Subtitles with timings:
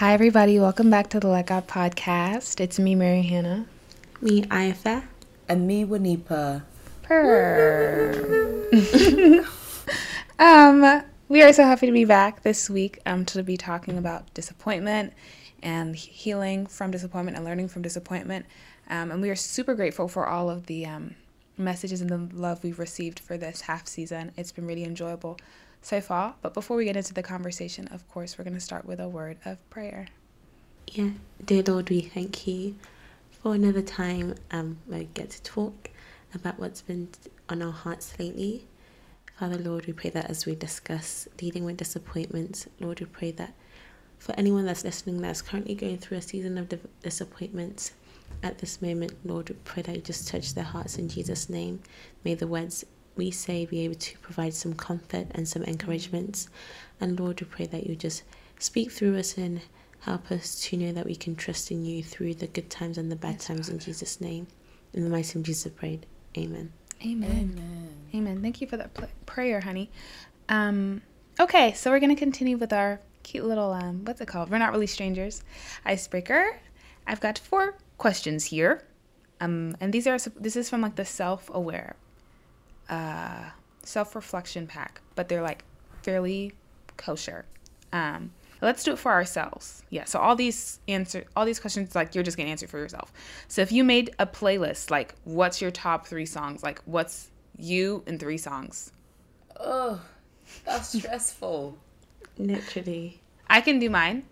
[0.00, 0.58] Hi, everybody.
[0.58, 2.58] Welcome back to the Let God podcast.
[2.58, 3.66] It's me, Mary Hannah.
[4.22, 5.04] Me, Ifa.
[5.46, 6.62] And me, Wanipa.
[7.02, 8.64] Purr.
[10.38, 14.32] um, we are so happy to be back this week um, to be talking about
[14.32, 15.12] disappointment
[15.62, 18.46] and healing from disappointment and learning from disappointment.
[18.88, 21.14] Um, and we are super grateful for all of the um,
[21.58, 24.32] messages and the love we've received for this half season.
[24.38, 25.36] It's been really enjoyable
[25.82, 26.34] so far.
[26.42, 29.08] But before we get into the conversation, of course, we're going to start with a
[29.08, 30.08] word of prayer.
[30.88, 31.10] Yeah,
[31.44, 32.76] dear Lord, we thank you
[33.30, 35.90] for another time um, we get to talk
[36.34, 37.08] about what's been
[37.48, 38.66] on our hearts lately.
[39.38, 43.54] Father, Lord, we pray that as we discuss dealing with disappointments, Lord, we pray that
[44.18, 46.68] for anyone that's listening that's currently going through a season of
[47.02, 47.92] disappointments
[48.42, 51.80] at this moment, Lord, we pray that you just touch their hearts in Jesus' name.
[52.24, 52.84] May the words
[53.16, 56.48] we say be able to provide some comfort and some encouragements.
[57.00, 58.22] And Lord, we pray that you just
[58.58, 59.60] speak through us and
[60.00, 63.10] help us to know that we can trust in you through the good times and
[63.10, 63.74] the bad yes, times God.
[63.74, 64.46] in Jesus' name.
[64.94, 66.06] In the mighty name of Jesus, I prayed.
[66.36, 66.72] Amen.
[67.04, 67.30] Amen.
[67.30, 67.88] Amen.
[68.14, 68.42] Amen.
[68.42, 69.90] Thank you for that pl- prayer, honey.
[70.48, 71.02] Um,
[71.38, 74.50] okay, so we're going to continue with our cute little, um, what's it called?
[74.50, 75.42] We're not really strangers.
[75.84, 76.60] Icebreaker.
[77.06, 78.84] I've got four questions here.
[79.40, 81.96] Um, and these are, this is from like the self aware
[82.90, 83.50] uh,
[83.82, 85.64] self reflection pack, but they're like
[86.02, 86.52] fairly
[86.96, 87.46] kosher.
[87.92, 89.82] Um, let's do it for ourselves.
[89.90, 90.04] Yeah.
[90.04, 93.12] So all these answer, all these questions, like you're just gonna answer for yourself.
[93.48, 96.62] So if you made a playlist, like what's your top three songs?
[96.62, 98.92] Like what's you in three songs?
[99.58, 100.00] Oh,
[100.64, 101.78] that's stressful.
[102.38, 103.20] Literally.
[103.48, 104.24] I can do mine.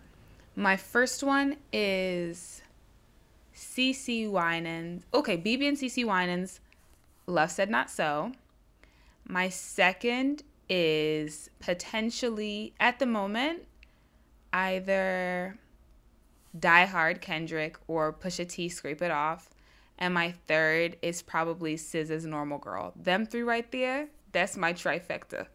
[0.56, 2.62] My first one is
[3.54, 5.04] CeCe Winans.
[5.14, 6.60] Okay, BeBe and CeCe Winans.
[7.26, 8.32] Love said not so.
[9.28, 13.64] My second is potentially, at the moment,
[14.52, 15.58] either
[16.58, 19.50] Die Hard Kendrick or Pusha T Scrape It Off.
[19.98, 22.92] And my third is probably SZA's Normal Girl.
[22.96, 25.46] Them three right there, that's my trifecta.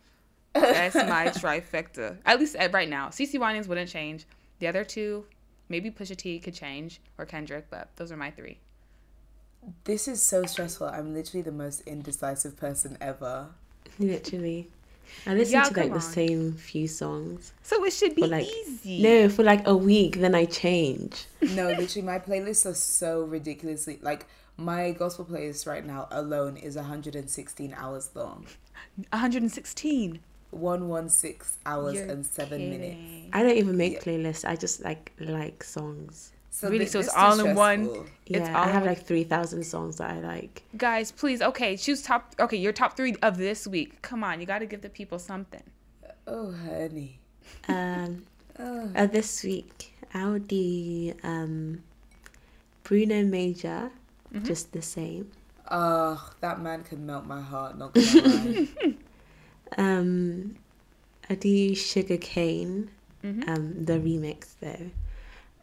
[0.53, 2.17] That's my trifecta.
[2.25, 3.07] At least right now.
[3.07, 4.25] CeCe Winans wouldn't change.
[4.59, 5.25] The other two,
[5.69, 8.59] maybe Pusha T could change or Kendrick, but those are my three.
[9.85, 10.87] This is so stressful.
[10.87, 13.49] I'm literally the most indecisive person ever.
[13.99, 14.67] Literally.
[15.25, 15.95] I listen yeah, to like on.
[15.95, 17.53] the same few songs.
[17.61, 19.01] So it should be like, easy.
[19.01, 21.25] No, for like a week, then I change.
[21.41, 24.25] No, literally, my playlists are so ridiculously like
[24.57, 28.45] my gospel playlist right now alone is 116 hours long.
[29.11, 30.19] 116.
[30.51, 32.79] 116 hours You're and seven kidding.
[32.79, 33.29] minutes.
[33.33, 33.99] I don't even make yeah.
[33.99, 34.47] playlists.
[34.47, 36.31] I just like like songs.
[36.53, 37.89] So really, so it's all in one.
[38.27, 40.61] Yeah, it's all I have like three thousand songs that I like.
[40.77, 42.35] Guys, please, okay, choose top.
[42.39, 43.99] Okay, your top three of this week.
[44.03, 45.63] Come on, you got to give the people something.
[46.27, 47.17] Oh, honey.
[47.67, 48.25] Um,
[48.59, 48.87] oh.
[48.95, 51.81] Uh, this week I'll do um,
[52.83, 53.89] Bruno Major,
[54.31, 54.45] mm-hmm.
[54.45, 55.31] just the same.
[55.71, 57.79] Oh, that man can melt my heart.
[57.79, 58.67] Not gonna lie.
[59.79, 60.55] um,
[61.31, 62.91] I do Sugar Cane,
[63.23, 63.49] mm-hmm.
[63.49, 64.91] um, the remix though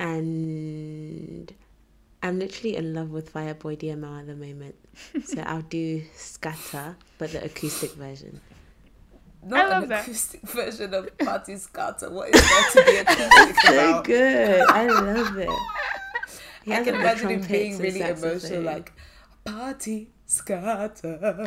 [0.00, 1.52] and
[2.22, 4.74] I'm literally in love with Fireboy DML at the moment.
[5.24, 8.40] so I'll do Scatter, but the acoustic version.
[9.44, 10.02] Not an that.
[10.02, 12.10] acoustic version of Party Scatter.
[12.10, 14.04] What is there to be acoustic so about?
[14.04, 14.70] good.
[14.70, 15.48] I love it.
[16.62, 18.92] He I can imagine him being really emotional, like
[19.46, 21.46] Party Scatter.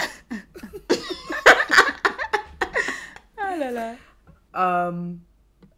[3.38, 4.88] oh, la, la.
[4.88, 5.22] Um.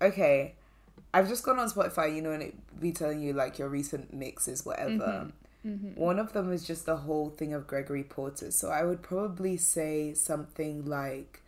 [0.01, 0.55] Okay.
[1.13, 4.13] I've just gone on Spotify, you know, and it be telling you like your recent
[4.13, 5.29] mixes, whatever.
[5.63, 5.69] Mm-hmm.
[5.69, 5.99] Mm-hmm.
[5.99, 8.51] One of them is just the whole thing of Gregory Porter.
[8.51, 11.41] So I would probably say something like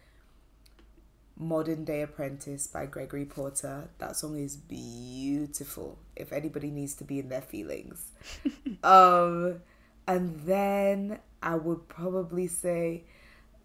[1.38, 3.90] Modern Day Apprentice by Gregory Porter.
[4.00, 6.00] That song is beautiful.
[6.16, 8.12] If anybody needs to be in their feelings.
[8.84, 9.62] um
[10.08, 13.04] and then I would probably say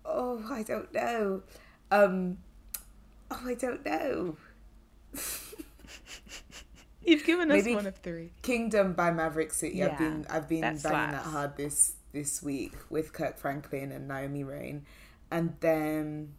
[0.05, 1.43] oh, I don't know.
[1.91, 2.39] Um
[3.31, 4.37] oh, I don't know.
[7.05, 8.33] You've given us Maybe one of three.
[8.43, 9.79] Kingdom by Maverick City.
[9.79, 11.13] Yeah, I've been I've been that banging slaps.
[11.13, 14.85] that hard this this week with Kirk Franklin and Naomi Raine,
[15.31, 16.35] and then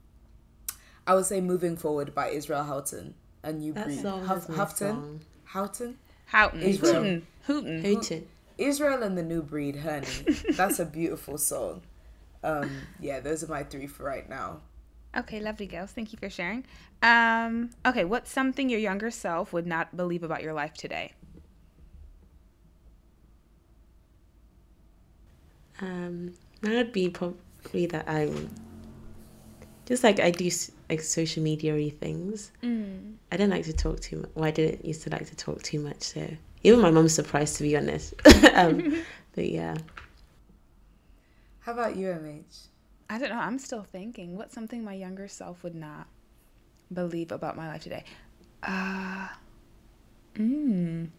[1.06, 4.00] I would say Moving Forward by Israel Houghton, a new that breed.
[4.06, 8.28] Huff, Houghton, Houghton, Houghton, Israel, Houghton, Houghton.
[8.58, 10.08] Israel and the New Breed, honey.
[10.52, 11.82] That's a beautiful song.
[12.44, 12.70] Um,
[13.00, 14.62] yeah, those are my three for right now.
[15.16, 15.92] Okay, lovely girls.
[15.92, 16.66] Thank you for sharing.
[17.02, 21.14] Um, okay, what's something your younger self would not believe about your life today?
[25.82, 28.50] Um, that would be probably that I'm
[29.86, 30.50] just like I do.
[30.90, 32.52] like social media things.
[32.62, 33.16] Mm.
[33.32, 34.30] I don't like to talk too much.
[34.36, 36.02] Well, I didn't used to like to talk too much.
[36.04, 36.28] So
[36.64, 38.14] even my mom's surprised to be honest.
[38.54, 39.04] um,
[39.36, 39.76] but yeah.
[41.60, 42.68] How about you, MH?
[43.14, 43.38] I don't know.
[43.38, 44.36] I'm still thinking.
[44.36, 46.08] What's something my younger self would not
[46.92, 48.06] believe about my life today?
[48.64, 49.28] Uh,
[50.34, 51.10] mm,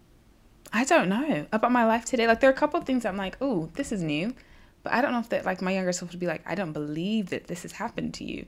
[0.73, 2.27] I don't know about my life today.
[2.27, 4.35] Like there are a couple of things I'm like, oh, this is new,
[4.83, 6.73] but I don't know if that like my younger self would be like, I don't
[6.73, 8.45] believe that this has happened to you.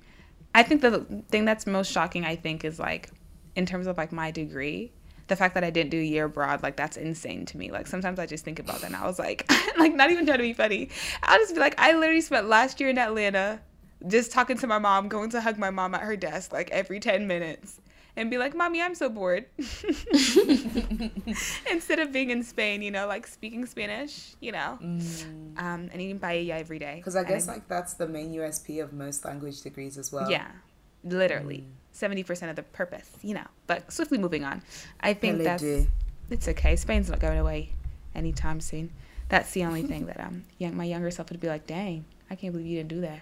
[0.52, 3.10] I think the thing that's most shocking, I think, is like
[3.54, 4.90] in terms of like my degree,
[5.28, 7.70] the fact that I didn't do a year abroad, like that's insane to me.
[7.70, 10.38] Like sometimes I just think about that and I was like, like not even trying
[10.38, 10.90] to be funny.
[11.22, 13.60] I'll just be like, I literally spent last year in Atlanta
[14.06, 17.00] just talking to my mom, going to hug my mom at her desk like every
[17.00, 17.80] 10 minutes
[18.16, 19.46] and be like, Mommy, I'm so bored.
[21.70, 25.58] Instead of being in Spain, you know, like speaking Spanish, you know, mm.
[25.58, 26.96] um, and eating paella every day.
[26.96, 30.30] Because I guess, like, that's the main USP of most language degrees as well.
[30.30, 30.48] Yeah,
[31.04, 31.58] literally.
[31.58, 31.85] Mm.
[31.96, 33.46] 70% of the purpose, you know.
[33.66, 34.62] But swiftly moving on.
[35.00, 35.64] I think that's.
[36.28, 36.76] It's okay.
[36.76, 37.70] Spain's not going away
[38.14, 38.90] anytime soon.
[39.28, 42.34] That's the only thing that um, young, my younger self would be like, dang, I
[42.34, 43.20] can't believe you didn't do that.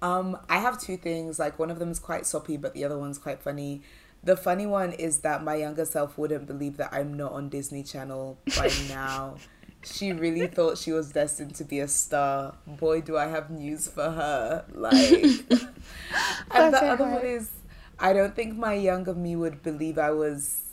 [0.00, 1.38] Um, I have two things.
[1.38, 3.82] Like one of them is quite soppy, but the other one's quite funny.
[4.22, 7.82] The funny one is that my younger self wouldn't believe that I'm not on Disney
[7.82, 9.36] Channel by now.
[9.84, 12.54] She really thought she was destined to be a star.
[12.66, 14.64] Boy, do I have news for her.
[14.72, 14.92] Like,
[16.50, 17.50] and the other one is,
[17.98, 20.64] I don't think my younger me would believe I was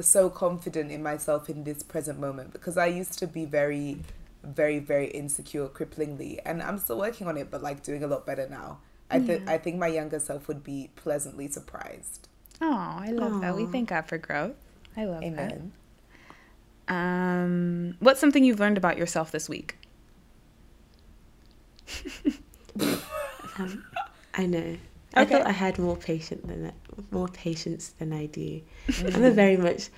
[0.00, 4.00] so confident in myself in this present moment because I used to be very
[4.44, 8.26] very very insecure cripplingly and i'm still working on it but like doing a lot
[8.26, 8.78] better now
[9.10, 9.46] i think yeah.
[9.46, 9.54] Mm.
[9.54, 12.28] i think my younger self would be pleasantly surprised
[12.60, 13.40] oh i love Aww.
[13.40, 14.56] that we thank god for growth
[14.96, 15.36] i love Amen.
[15.36, 15.83] that
[16.88, 19.76] um what's something you've learned about yourself this week
[23.58, 23.84] um,
[24.34, 24.76] i know
[25.16, 26.72] I thought I had more patience than
[27.10, 28.60] more patience than I do.
[29.14, 29.88] I'm a very much.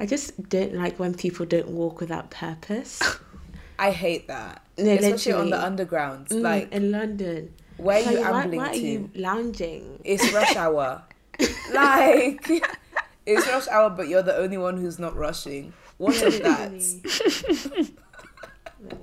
[0.00, 3.00] I just don't like when people don't walk without purpose.
[3.78, 4.62] I hate that.
[4.76, 5.52] No, Especially literally.
[5.52, 6.28] on the undergrounds.
[6.28, 7.54] Mm, like in London.
[7.76, 10.00] Where are you ambling why, why are you lounging?
[10.04, 11.02] It's rush hour.
[11.72, 12.48] like
[13.26, 15.72] it's rush hour, but you're the only one who's not rushing.
[15.98, 16.72] What is that?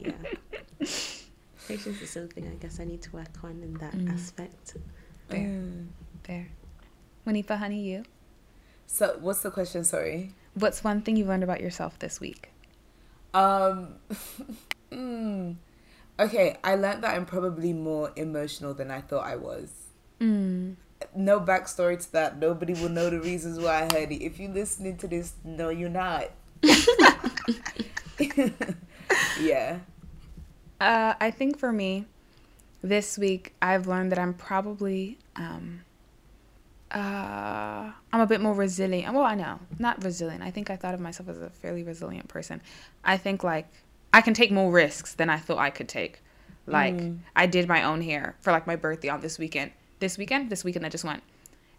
[0.02, 0.12] yeah.
[1.68, 4.12] Patience is something I guess I need to work on in that mm.
[4.14, 4.76] aspect.
[5.30, 5.40] Fair.
[5.40, 5.88] Mm.
[6.24, 6.48] Fair.
[7.26, 8.04] Wanifa, honey, you?
[8.88, 9.84] So, what's the question?
[9.84, 10.34] Sorry.
[10.54, 12.52] What's one thing you learned about yourself this week?
[13.34, 13.96] Um,
[14.92, 15.56] mm,
[16.20, 19.72] okay, I learned that I'm probably more emotional than I thought I was.
[20.20, 20.76] Mm.
[21.16, 22.38] No backstory to that.
[22.38, 24.22] Nobody will know the reasons why I heard it.
[24.24, 26.32] If you're listening to this, no, you're not.
[29.40, 29.80] yeah.
[30.80, 32.06] Uh, I think for me,
[32.82, 35.82] this week I've learned that I'm probably um,
[36.92, 39.14] uh, I'm a bit more resilient.
[39.14, 40.44] Well, I know, not resilient.
[40.44, 42.62] I think I thought of myself as a fairly resilient person.
[43.04, 43.68] I think like
[44.14, 46.22] I can take more risks than I thought I could take.
[46.68, 47.20] Like mm.
[47.36, 49.72] I did my own hair for like my birthday on this weekend.
[50.00, 51.24] This weekend, this weekend that just went.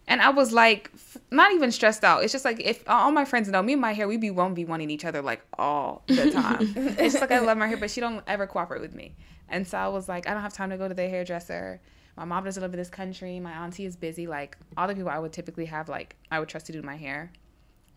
[0.07, 0.91] And I was like,
[1.31, 2.23] not even stressed out.
[2.23, 4.55] It's just like if all my friends know me and my hair, we be won't
[4.55, 6.73] be wanting each other like all the time.
[6.75, 9.15] it's just like I love my hair, but she don't ever cooperate with me.
[9.49, 11.79] And so I was like, I don't have time to go to the hairdresser
[12.15, 13.39] my mom doesn't live in this country.
[13.39, 14.27] My auntie is busy.
[14.27, 16.95] Like all the people I would typically have, like I would trust to do my
[16.95, 17.31] hair,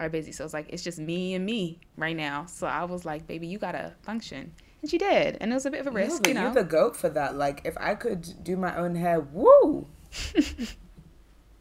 [0.01, 0.33] are busy.
[0.33, 2.47] So it's like it's just me and me right now.
[2.47, 5.71] So I was like, baby, you gotta function, and she did, and it was a
[5.71, 6.25] bit of a risk.
[6.25, 7.37] No, you know, you're the goat for that.
[7.37, 9.87] Like if I could do my own hair, woo.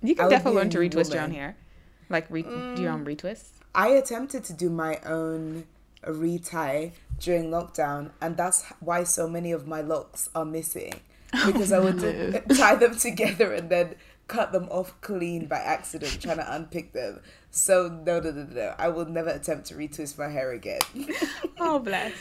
[0.02, 1.14] you can definitely learn to retwist woman.
[1.14, 1.58] your own hair,
[2.10, 3.50] like re- mm, do your own retwists.
[3.74, 5.66] I attempted to do my own
[6.06, 11.02] retie during lockdown, and that's why so many of my locks are missing
[11.46, 12.32] because I would no.
[12.56, 13.96] tie them together and then
[14.28, 17.22] cut them off clean by accident trying to unpick them.
[17.52, 18.76] So no, no, no, no.
[18.78, 20.82] I will never attempt to retwist my hair again.
[21.60, 22.14] oh bless.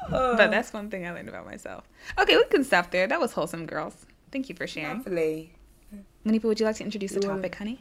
[0.00, 1.88] Uh, but that's one thing I learned about myself.
[2.18, 3.06] Okay, we can stop there.
[3.06, 4.06] That was wholesome, girls.
[4.32, 4.96] Thank you for sharing.
[4.96, 5.52] Hopefully.
[6.24, 7.80] Manipa, would you like to introduce the topic, honey?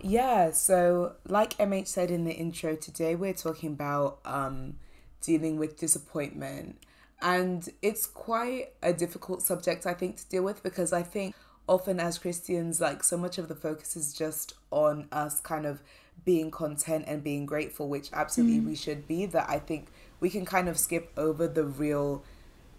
[0.00, 4.76] Yeah, so like MH said in the intro, today we're talking about um,
[5.20, 6.76] dealing with disappointment
[7.22, 11.34] and it's quite a difficult subject, I think, to deal with because I think
[11.68, 15.82] often as Christians, like so much of the focus is just on us kind of
[16.24, 18.66] being content and being grateful, which absolutely mm.
[18.66, 22.22] we should be, that I think we can kind of skip over the real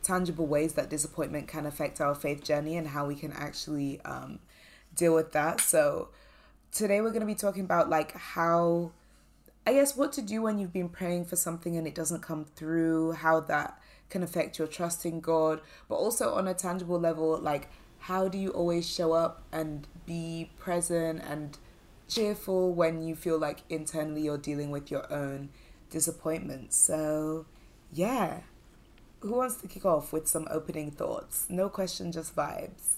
[0.03, 4.39] tangible ways that disappointment can affect our faith journey and how we can actually um,
[4.95, 5.61] deal with that.
[5.61, 6.09] So
[6.71, 8.91] today we're going to be talking about like how,
[9.65, 12.45] I guess, what to do when you've been praying for something and it doesn't come
[12.45, 13.79] through, how that
[14.09, 18.37] can affect your trust in God, but also on a tangible level, like how do
[18.37, 21.57] you always show up and be present and
[22.07, 25.49] cheerful when you feel like internally you're dealing with your own
[25.89, 26.75] disappointments?
[26.75, 27.45] So,
[27.93, 28.41] yeah.
[29.21, 31.45] Who wants to kick off with some opening thoughts?
[31.47, 32.95] No question, just vibes.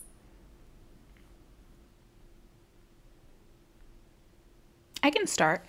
[5.03, 5.65] I can start.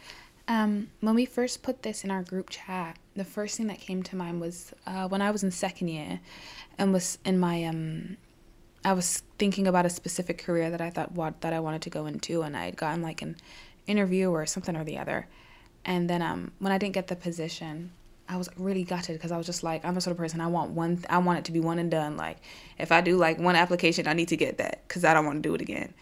[0.47, 4.05] Um, when we first put this in our group chat, the first thing that came
[4.05, 6.21] to mind was uh, when I was in second year
[6.79, 8.17] and was in my um,
[8.85, 11.91] I was thinking about a specific career that I thought what that I wanted to
[11.91, 13.37] go into, and I had gotten like an
[13.89, 15.27] interview or something or the other,
[15.85, 17.91] and then um, when I didn't get the position,
[18.29, 20.47] I was really gutted because I was just like, I'm the sort of person I
[20.47, 22.17] want one, I want it to be one and done.
[22.17, 22.39] Like,
[22.79, 25.43] if I do like one application, I need to get that because I don't want
[25.43, 25.93] to do it again.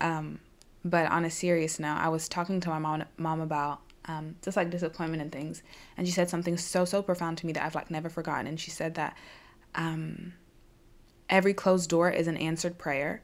[0.00, 0.38] Um,
[0.84, 4.56] but on a serious note, I was talking to my mom, mom about um, just
[4.56, 5.62] like disappointment and things,
[5.96, 8.46] and she said something so so profound to me that I've like never forgotten.
[8.46, 9.16] And she said that
[9.74, 10.34] um,
[11.28, 13.22] every closed door is an answered prayer.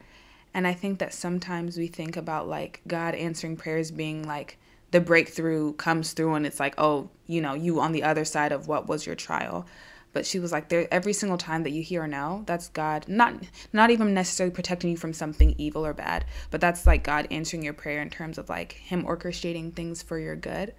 [0.55, 4.59] And I think that sometimes we think about like God answering prayers being like
[4.91, 8.53] the breakthrough comes through and it's like, oh, you know, you on the other side
[8.53, 9.67] of what was your trial.
[10.15, 13.35] But she was like, there every single time that you hear no, that's God not
[13.73, 17.63] not even necessarily protecting you from something evil or bad, but that's like God answering
[17.63, 20.75] your prayer in terms of like Him orchestrating things for your good,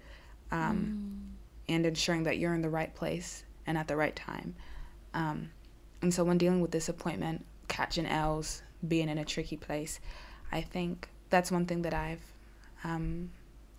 [0.50, 1.32] um,
[1.68, 1.74] mm.
[1.74, 4.56] and ensuring that you're in the right place and at the right time.
[5.14, 5.50] Um,
[6.02, 10.00] and so when dealing with disappointment, catching L's, being in a tricky place,
[10.50, 12.22] I think that's one thing that I've
[12.82, 13.30] um,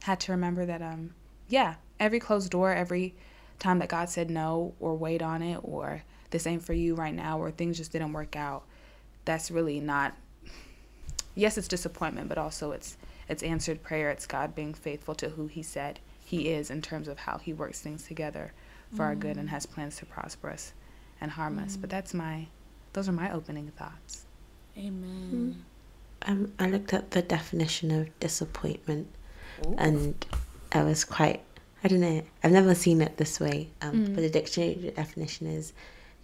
[0.04, 1.14] had to remember that, um,
[1.48, 3.14] yeah, every closed door, every
[3.60, 7.14] time that God said no or wait on it or this ain't for you right
[7.14, 8.64] now or things just didn't work out,
[9.26, 10.16] that's really not,
[11.36, 12.98] yes, it's disappointment, but also it's,
[13.30, 14.10] it's answered prayer.
[14.10, 17.54] It's God being faithful to who he said he is in terms of how he
[17.54, 18.54] works things together
[18.92, 19.08] for mm.
[19.08, 19.52] our good and mm.
[19.52, 20.74] has plans to prosper us
[21.20, 21.66] and harm mm.
[21.66, 21.78] us.
[21.78, 22.48] But that's my,
[22.94, 24.26] those are my opening thoughts.
[24.78, 25.64] Amen.
[26.24, 26.30] Mm.
[26.30, 29.08] Um, I looked at the definition of disappointment,
[29.66, 29.76] Ooh.
[29.78, 30.26] and
[30.72, 31.42] I was quite.
[31.84, 32.22] I don't know.
[32.44, 33.70] I've never seen it this way.
[33.82, 34.16] Um, mm.
[34.16, 35.74] But the dictionary definition is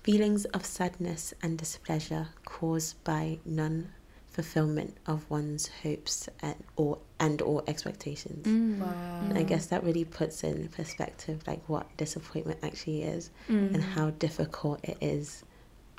[0.04, 3.90] feelings of sadness and displeasure caused by non
[4.38, 8.46] fulfillment of one's hopes and or and or expectations.
[8.46, 8.78] Mm.
[8.80, 9.32] Wow.
[9.34, 13.74] I guess that really puts in perspective like what disappointment actually is mm.
[13.74, 15.44] and how difficult it is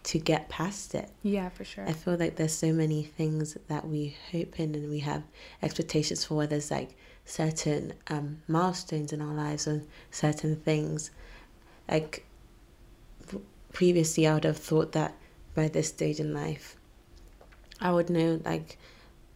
[0.05, 1.11] to get past it.
[1.25, 1.85] Yeah, for sure.
[1.87, 5.25] I feel like there's so many things that we hope in and we have
[5.61, 6.97] expectations for where there's like
[7.29, 11.11] certain um, milestones in our lives and certain things.
[11.89, 12.25] Like
[13.73, 15.15] previously I would have thought that
[15.55, 16.77] by this stage in life
[17.81, 18.79] I would know like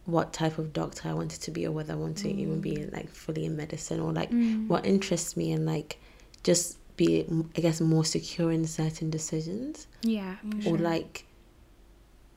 [0.05, 2.37] what type of doctor I wanted to be or whether I want to mm.
[2.37, 2.93] even be mm.
[2.93, 4.67] like fully in medicine or like mm.
[4.67, 5.99] what interests me and like
[6.43, 9.87] just be I guess more secure in certain decisions.
[10.01, 10.35] Yeah.
[10.67, 11.25] Or like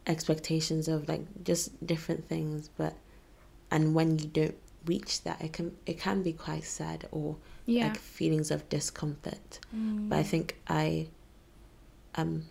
[0.07, 2.95] expectations of like just different things but
[3.73, 4.55] and when you don't
[4.87, 7.89] reach that it can it can be quite sad or yeah.
[7.89, 9.61] like feelings of discomfort.
[9.75, 10.09] Mm.
[10.09, 11.09] But I think I
[12.15, 12.45] um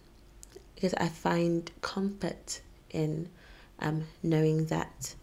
[0.75, 2.61] because I find comfort
[2.91, 3.29] in
[3.79, 5.15] um, knowing that,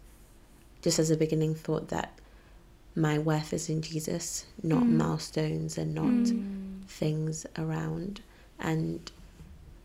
[0.81, 2.19] just as a beginning thought, that
[2.95, 4.89] my worth is in Jesus, not mm.
[4.89, 6.83] milestones and not mm.
[6.85, 8.21] things around.
[8.59, 9.11] And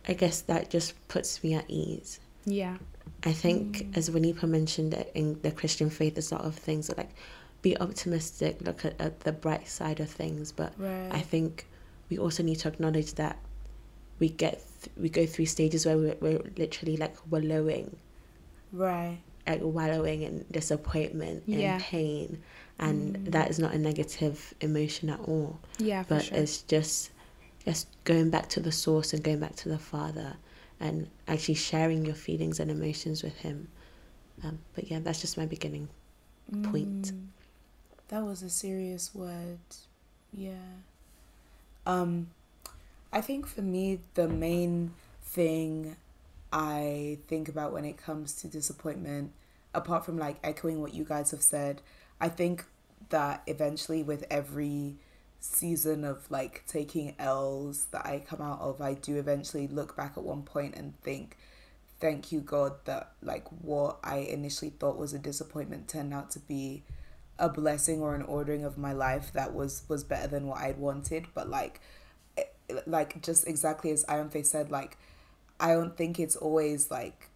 [0.07, 2.21] I guess that just puts me at ease.
[2.51, 2.77] Yeah.
[3.25, 3.97] I think, mm.
[3.97, 7.11] as Wanipa mentioned, in the Christian faith, there's a lot of things that, like,
[7.63, 10.53] be optimistic, look at, at the bright side of things.
[10.53, 11.11] But right.
[11.11, 11.67] I think
[12.11, 13.39] we also need to acknowledge that
[14.19, 17.97] we get th- we go through stages where we're, we're literally like wallowing
[18.73, 21.79] right like wallowing in disappointment and yeah.
[21.81, 22.43] pain
[22.79, 23.31] and mm.
[23.33, 26.39] that is not a negative emotion at all yeah but sure.
[26.39, 27.11] it's just
[27.65, 30.37] just going back to the source and going back to the father
[30.81, 33.69] and actually sharing your feelings and emotions with him.
[34.45, 35.89] Um, but yeah that's just my beginning
[36.63, 37.13] point.
[37.13, 37.27] Mm.
[38.09, 39.59] that was a serious word.
[40.33, 40.53] Yeah.
[41.87, 42.29] Um
[43.11, 44.93] i think for me the main
[45.23, 45.97] thing
[46.53, 49.33] I think about when it comes to disappointment,
[49.75, 51.83] apart from like echoing what you guys have said,
[52.21, 52.65] I think
[53.11, 54.97] that eventually with every
[55.41, 60.15] season of like taking L's that I come out of, I do eventually look back
[60.17, 61.37] at one point and think,
[62.01, 66.41] thank you, God, that like what I initially thought was a disappointment turned out to
[66.41, 66.83] be
[67.39, 70.79] a blessing or an ordering of my life that was was better than what I'd
[70.79, 71.27] wanted.
[71.35, 71.81] But like,
[72.37, 72.45] eh,
[72.87, 74.97] like just exactly as Ironface said, like
[75.61, 77.29] I don't think it's always like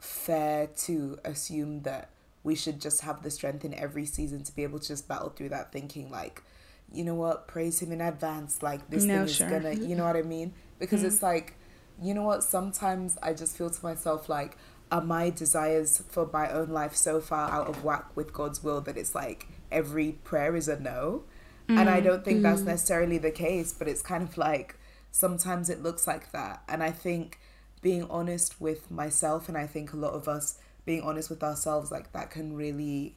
[0.00, 2.10] fair to assume that
[2.42, 5.28] we should just have the strength in every season to be able to just battle
[5.28, 6.42] through that thinking like
[6.92, 9.48] you know what praise him in advance like this no, thing is sure.
[9.48, 11.06] gonna you know what i mean because mm.
[11.06, 11.54] it's like
[12.02, 14.56] you know what sometimes i just feel to myself like
[14.90, 18.80] are my desires for my own life so far out of whack with God's will
[18.82, 21.24] that it's like every prayer is a no?
[21.68, 21.78] Mm.
[21.78, 22.42] And I don't think mm.
[22.42, 24.76] that's necessarily the case, but it's kind of like
[25.12, 26.62] sometimes it looks like that.
[26.68, 27.38] And I think
[27.82, 31.92] being honest with myself, and I think a lot of us being honest with ourselves,
[31.92, 33.16] like that can really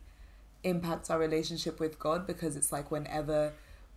[0.64, 3.54] impact our relationship with God because it's like whenever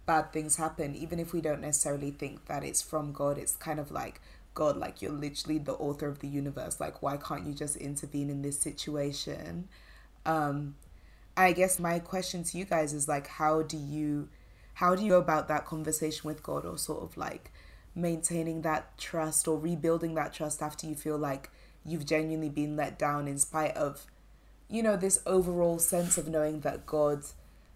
[0.07, 3.81] bad things happen, even if we don't necessarily think that it's from God, it's kind
[3.81, 4.21] of like,
[4.55, 6.81] God, like you're literally the author of the universe.
[6.81, 9.69] Like, why can't you just intervene in this situation?
[10.25, 10.77] Um,
[11.37, 14.29] I guess my question to you guys is like, how do you,
[14.75, 17.51] how do you go about that conversation with God, or sort of like
[17.95, 21.51] maintaining that trust or rebuilding that trust after you feel like
[21.85, 24.07] you've genuinely been let down in spite of,
[24.69, 27.25] you know, this overall sense of knowing that God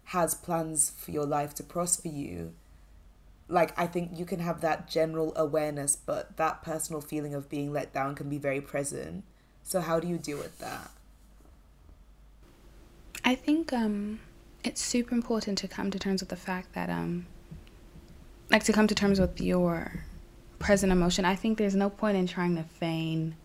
[0.05, 2.53] has plans for your life to prosper you
[3.51, 7.71] like I think you can have that general awareness, but that personal feeling of being
[7.73, 9.23] let down can be very present.
[9.63, 10.89] So how do you deal with that?
[13.23, 14.19] I think um
[14.63, 17.27] it's super important to come to terms with the fact that um
[18.49, 20.05] like to come to terms with your
[20.57, 21.25] present emotion.
[21.25, 23.35] I think there's no point in trying to feign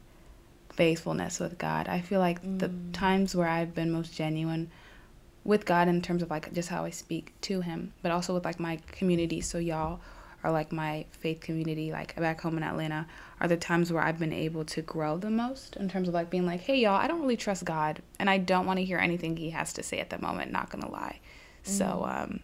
[0.72, 1.88] faithfulness with God.
[1.88, 2.58] I feel like mm.
[2.58, 4.70] the times where I've been most genuine
[5.46, 8.44] with God in terms of like just how I speak to Him, but also with
[8.44, 9.40] like my community.
[9.40, 10.00] So y'all
[10.42, 13.06] are like my faith community, like back home in Atlanta,
[13.40, 16.30] are the times where I've been able to grow the most in terms of like
[16.30, 18.98] being like, hey y'all, I don't really trust God, and I don't want to hear
[18.98, 20.52] anything He has to say at the moment.
[20.52, 21.20] Not gonna lie.
[21.64, 21.68] Mm.
[21.68, 22.40] So um.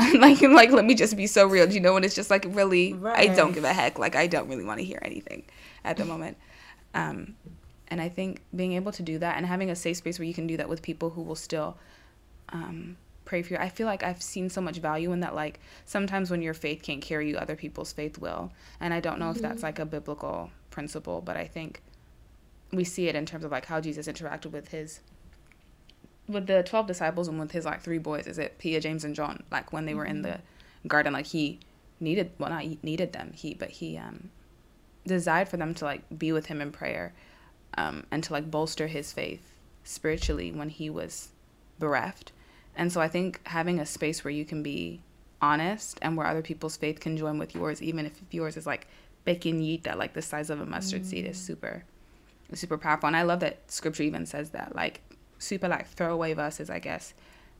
[0.20, 1.66] like like let me just be so real.
[1.66, 3.30] Do you know when it's just like really right.
[3.30, 3.98] I don't give a heck.
[3.98, 5.44] Like I don't really want to hear anything
[5.84, 6.36] at the moment.
[6.94, 7.34] Um
[7.88, 10.34] and I think being able to do that and having a safe space where you
[10.34, 11.76] can do that with people who will still
[12.50, 13.58] um, pray for you.
[13.58, 15.34] I feel like I've seen so much value in that.
[15.34, 18.52] Like sometimes when your faith can't carry you, other people's faith will.
[18.80, 19.36] And I don't know mm-hmm.
[19.36, 19.66] if that's mm-hmm.
[19.66, 21.82] like a biblical principle, but I think
[22.72, 25.00] we see it in terms of like how Jesus interacted with his
[26.28, 29.14] with the 12 disciples and with his like three boys is it Peter, James and
[29.14, 30.88] John like when they were in the mm-hmm.
[30.88, 31.58] garden like he
[32.00, 34.28] needed well not needed them he but he um
[35.06, 37.14] desired for them to like be with him in prayer
[37.76, 41.28] um, and to like bolster his faith spiritually when he was
[41.78, 42.32] bereft.
[42.76, 45.00] And so I think having a space where you can be
[45.40, 48.86] honest and where other people's faith can join with yours, even if yours is like
[49.26, 51.06] pequeñita, like the size of a mustard mm.
[51.06, 51.46] seed, is mm.
[51.46, 51.84] super,
[52.54, 53.08] super powerful.
[53.08, 55.00] And I love that scripture even says that, like
[55.38, 57.14] super like throwaway verses, I guess,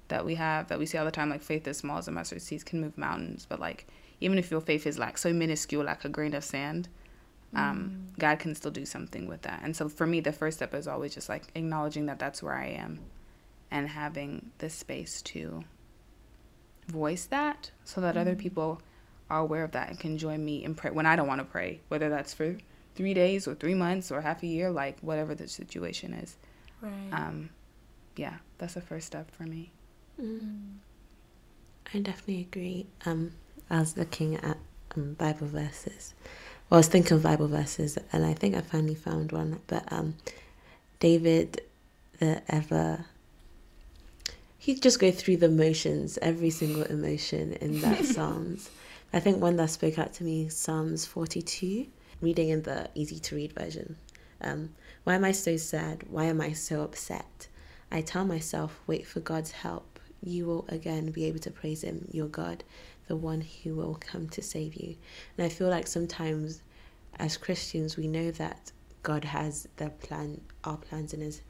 [0.09, 1.31] that we have that we see all the time.
[1.31, 3.87] Like faith as small as a mustard seed can move mountains, but like
[4.21, 6.88] even if your faith is like so minuscule, like a grain of sand,
[7.55, 8.19] um, mm.
[8.19, 9.61] God can still do something with that.
[9.63, 12.55] And so for me, the first step is always just like acknowledging that that's where
[12.55, 13.01] I am
[13.71, 15.65] and having the space to
[16.87, 18.21] voice that so that mm.
[18.21, 18.81] other people
[19.31, 21.45] are aware of that and can join me in pray when I don't want to
[21.45, 22.57] pray, whether that's for
[22.95, 26.37] three days or three months or half a year, like whatever the situation is.
[26.81, 26.93] Right.
[27.13, 27.51] Um,
[28.17, 29.71] yeah, that's the first step for me.
[30.21, 30.77] Mm.
[31.95, 32.87] I definitely agree.
[33.07, 33.33] Um,
[33.71, 34.57] I was looking at
[34.97, 36.15] um, Bible verses
[36.69, 39.61] well, I was thinking of Bible verses, and I think I finally found one.
[39.67, 40.17] But um,
[41.01, 41.63] David,
[42.19, 43.07] the ever,
[44.59, 48.71] he just go through the motions, every single emotion in that Psalms.
[49.13, 51.87] I think one that spoke out to me, Psalms forty-two,
[52.21, 53.97] reading in the easy to read version.
[54.41, 56.05] Um, why am I so sad?
[56.11, 57.49] Why am I so upset?
[57.91, 59.98] I tell myself, wait for God's help.
[60.23, 62.65] You will again be able to praise Him, your God
[63.09, 64.95] the one who will come to save you.
[65.37, 66.63] And I feel like sometimes
[67.19, 68.71] as Christians we know that
[69.03, 71.41] God has the plan our plans in his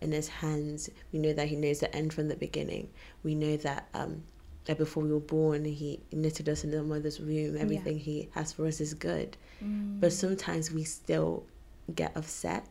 [0.00, 0.88] in his hands.
[1.12, 2.88] We know that he knows the end from the beginning.
[3.22, 4.22] We know that um
[4.64, 7.58] that before we were born he knitted us in the mother's womb.
[7.58, 8.04] Everything yeah.
[8.04, 9.36] he has for us is good.
[9.62, 10.00] Mm.
[10.00, 11.44] But sometimes we still
[11.94, 12.66] get upset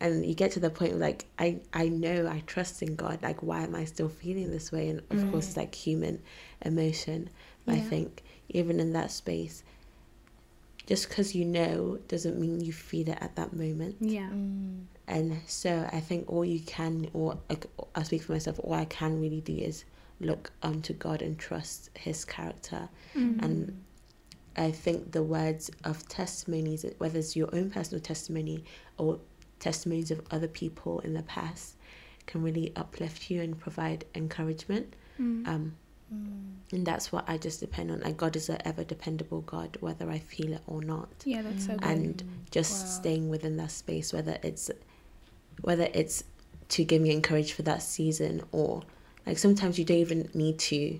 [0.00, 3.22] and you get to the point where like I I know I trust in God
[3.22, 5.30] like why am I still feeling this way and of mm.
[5.30, 6.22] course it's like human
[6.62, 7.30] emotion
[7.66, 7.74] yeah.
[7.74, 9.62] I think even in that space,
[10.86, 13.96] just because you know doesn't mean you feel it at that moment.
[14.00, 14.28] Yeah.
[14.30, 14.84] Mm.
[15.06, 17.38] And so I think all you can, or
[17.94, 19.84] I speak for myself, all I can really do is
[20.20, 22.88] look unto God and trust His character.
[23.16, 23.42] Mm.
[23.42, 23.84] And
[24.56, 28.64] I think the words of testimonies, whether it's your own personal testimony
[28.98, 29.18] or
[29.60, 31.76] testimonies of other people in the past,
[32.26, 34.94] can really uplift you and provide encouragement.
[35.20, 35.46] Mm.
[35.46, 35.72] Um,
[36.12, 36.54] Mm.
[36.72, 38.00] And that's what I just depend on.
[38.00, 41.08] Like God is an ever dependable God, whether I feel it or not.
[41.24, 41.84] Yeah, that's so good.
[41.84, 42.90] And just wow.
[42.90, 44.70] staying within that space, whether it's
[45.62, 46.24] whether it's
[46.70, 48.82] to give me encouragement for that season or
[49.26, 50.98] like sometimes you don't even need to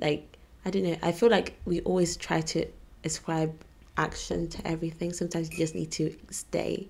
[0.00, 0.96] like I don't know.
[1.02, 2.66] I feel like we always try to
[3.04, 3.54] ascribe
[3.96, 5.12] action to everything.
[5.12, 6.88] Sometimes you just need to stay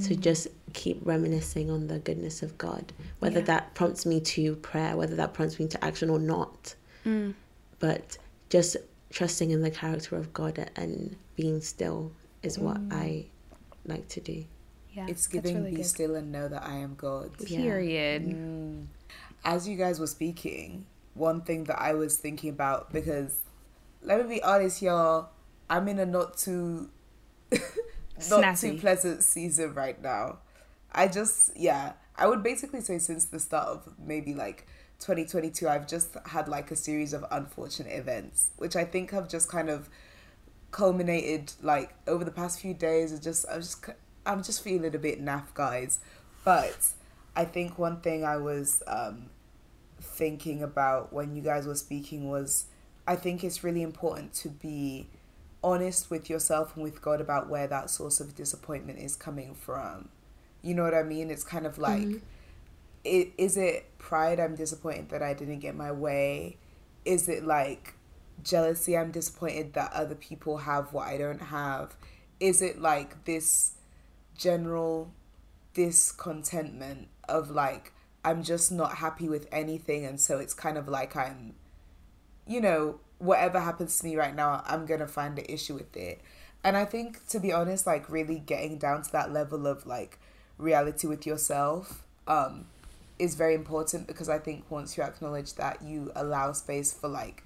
[0.00, 3.44] So just keep reminiscing on the goodness of God, whether Yeah.
[3.46, 6.74] that prompts me to prayer, whether that prompts me to action or not.
[7.04, 7.34] Mm.
[7.80, 8.16] But
[8.48, 8.78] just
[9.10, 13.26] trusting in the character of God and being still is what I
[13.84, 14.44] like to do.
[14.92, 15.86] Yeah, It's giving really be good.
[15.86, 17.32] still and know that I am God.
[17.46, 17.58] Yeah.
[17.60, 18.22] Period.
[18.26, 18.86] Mm.
[19.44, 23.42] As you guys were speaking, one thing that I was thinking about because
[24.02, 25.28] let me be honest, y'all,
[25.68, 26.88] I'm in a not too
[28.30, 30.38] not too pleasant season right now.
[30.92, 34.66] I just yeah, I would basically say since the start of maybe like
[35.00, 39.48] 2022, I've just had like a series of unfortunate events, which I think have just
[39.48, 39.88] kind of
[40.70, 43.12] culminated like over the past few days.
[43.12, 43.84] It just I'm just
[44.26, 46.00] I'm just feeling a bit naff, guys.
[46.44, 46.90] But
[47.34, 49.30] I think one thing I was um,
[50.00, 52.66] thinking about when you guys were speaking was
[53.06, 55.08] I think it's really important to be
[55.64, 60.10] honest with yourself and with God about where that source of disappointment is coming from.
[60.62, 61.30] You know what I mean?
[61.30, 62.18] It's kind of like, mm-hmm.
[63.02, 64.38] it, is it pride?
[64.38, 66.58] I'm disappointed that I didn't get my way.
[67.04, 67.94] Is it like
[68.42, 68.96] jealousy?
[68.96, 71.96] I'm disappointed that other people have what I don't have.
[72.38, 73.72] Is it like this
[74.36, 75.12] general
[75.72, 77.92] discontentment of like
[78.24, 81.54] I'm just not happy with anything and so it's kind of like I'm
[82.46, 85.96] you know whatever happens to me right now I'm going to find an issue with
[85.96, 86.20] it.
[86.62, 90.18] And I think to be honest like really getting down to that level of like
[90.58, 92.66] reality with yourself um
[93.18, 97.44] is very important because I think once you acknowledge that you allow space for like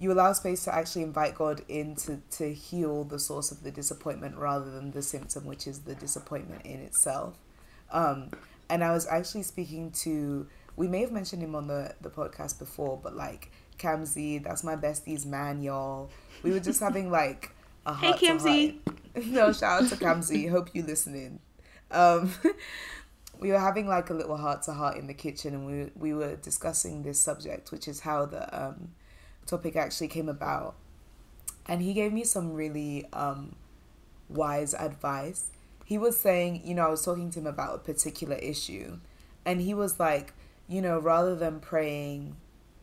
[0.00, 3.70] you allow space to actually invite God in to, to heal the source of the
[3.70, 7.38] disappointment rather than the symptom, which is the disappointment in itself.
[7.92, 8.30] Um,
[8.70, 12.58] and I was actually speaking to, we may have mentioned him on the, the podcast
[12.58, 16.10] before, but like Kamzi, that's my bestie's man, y'all.
[16.42, 17.50] We were just having like
[17.86, 18.76] a Hey, heart to Kamzi.
[19.26, 20.48] No, shout out to Kamzi.
[20.48, 21.40] Hope you listening.
[21.90, 22.32] Um,
[23.40, 26.14] we were having like a little heart to heart in the kitchen, and we we
[26.14, 28.92] were discussing this subject, which is how the um,
[29.46, 30.76] topic actually came about.
[31.66, 33.56] And he gave me some really um,
[34.28, 35.50] wise advice.
[35.84, 38.98] He was saying, you know, I was talking to him about a particular issue,
[39.44, 40.34] and he was like,
[40.68, 42.36] you know, rather than praying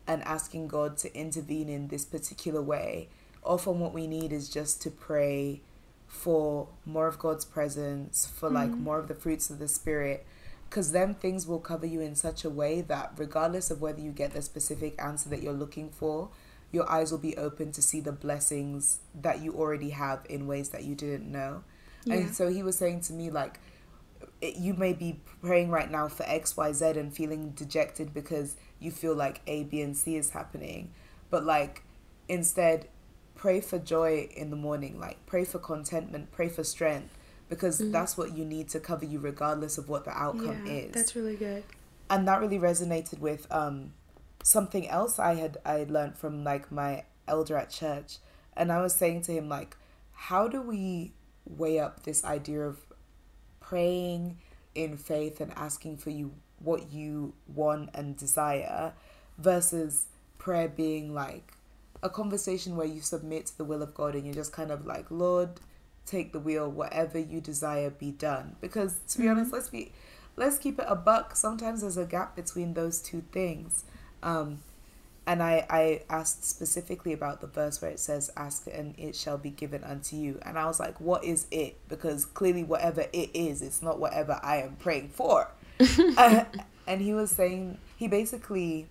[0.07, 3.09] and asking God to intervene in this particular way,
[3.43, 5.61] often what we need is just to pray
[6.07, 8.83] for more of God's presence, for like mm-hmm.
[8.83, 10.25] more of the fruits of the Spirit,
[10.69, 14.11] because then things will cover you in such a way that regardless of whether you
[14.11, 16.29] get the specific answer that you're looking for,
[16.71, 20.69] your eyes will be open to see the blessings that you already have in ways
[20.69, 21.63] that you didn't know.
[22.03, 22.15] Yeah.
[22.15, 23.59] And so he was saying to me, like,
[24.41, 28.91] you may be praying right now for X, Y, Z and feeling dejected because you
[28.91, 30.91] feel like A, B, and C is happening.
[31.29, 31.83] But, like,
[32.27, 32.87] instead,
[33.35, 34.99] pray for joy in the morning.
[34.99, 37.17] Like, pray for contentment, pray for strength
[37.49, 40.91] because that's what you need to cover you regardless of what the outcome yeah, is
[40.91, 41.63] that's really good.
[42.09, 43.93] and that really resonated with um
[44.43, 48.17] something else I had I had learned from like my elder at church
[48.55, 49.75] and I was saying to him like
[50.13, 51.13] how do we
[51.45, 52.79] weigh up this idea of
[53.67, 54.37] praying
[54.75, 58.93] in faith and asking for you what you want and desire
[59.37, 60.05] versus
[60.37, 61.53] prayer being like
[62.01, 64.85] a conversation where you submit to the will of God and you're just kind of
[64.85, 65.59] like Lord
[66.05, 68.55] take the wheel whatever you desire be done.
[68.61, 69.91] Because to be honest let's be
[70.35, 71.35] let's keep it a buck.
[71.35, 73.83] Sometimes there's a gap between those two things.
[74.23, 74.59] Um
[75.27, 79.37] and I, I asked specifically about the verse where it says, Ask and it shall
[79.37, 80.39] be given unto you.
[80.43, 81.77] And I was like, What is it?
[81.89, 85.51] Because clearly, whatever it is, it's not whatever I am praying for.
[86.17, 86.45] Uh,
[86.87, 88.87] and he was saying, he basically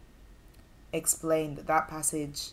[0.92, 2.50] explained that that passage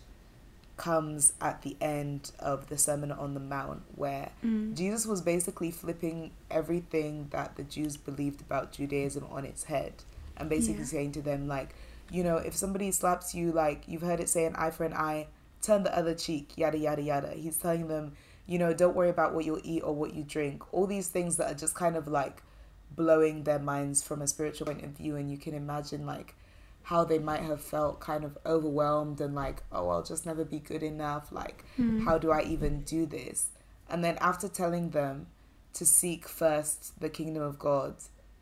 [0.78, 4.32] comes at the end of the Sermon on the Mount, where
[4.74, 9.94] Jesus was basically flipping everything that the Jews believed about Judaism on its head
[10.36, 10.88] and basically Yeah.
[10.88, 11.76] saying to them, like,
[12.12, 14.94] you know, if somebody slaps you, like, you've heard it say an eye for an
[14.94, 15.28] eye,
[15.62, 17.32] turn the other cheek, yada, yada, yada.
[17.34, 18.14] He's telling them,
[18.46, 20.74] you know, don't worry about what you'll eat or what you drink.
[20.74, 22.44] All these things that are just kind of like
[22.92, 25.16] blowing their minds from a spiritual point of view.
[25.16, 26.36] And you can imagine, like,
[26.84, 30.60] how they might have felt kind of overwhelmed and like, oh, I'll just never be
[30.60, 31.32] good enough.
[31.32, 32.06] Like, hmm.
[32.06, 33.48] how do I even do this?
[33.90, 35.28] And then after telling them
[35.74, 37.96] to seek first the kingdom of God,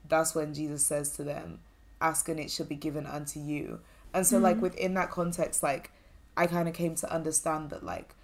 [0.07, 1.59] that's when Jesus says to them,
[2.01, 3.79] ask and it shall be given unto you.
[4.13, 4.61] And so, like, mm.
[4.61, 5.91] within that context, like,
[6.35, 8.15] I kind of came to understand that, like,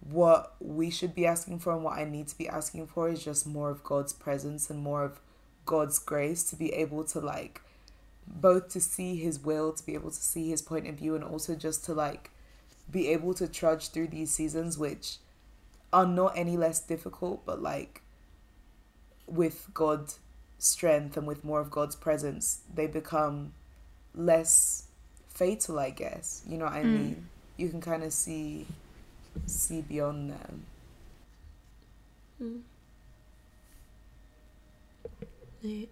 [0.00, 3.24] what we should be asking for and what I need to be asking for is
[3.24, 5.20] just more of God's presence and more of
[5.64, 7.60] God's grace to be able to, like,
[8.26, 11.24] both to see his will, to be able to see his point of view, and
[11.24, 12.30] also just to, like,
[12.90, 15.18] be able to trudge through these seasons, which
[15.92, 18.02] are not any less difficult, but, like,
[19.26, 20.20] with God's
[20.58, 23.52] strength and with more of God's presence, they become
[24.14, 24.88] less
[25.28, 26.42] fatal, I guess.
[26.48, 26.92] You know what I Mm.
[26.92, 27.28] mean?
[27.56, 28.66] You can kind of see
[29.46, 30.66] see beyond them.
[32.42, 32.60] Mm.
[35.64, 35.88] I,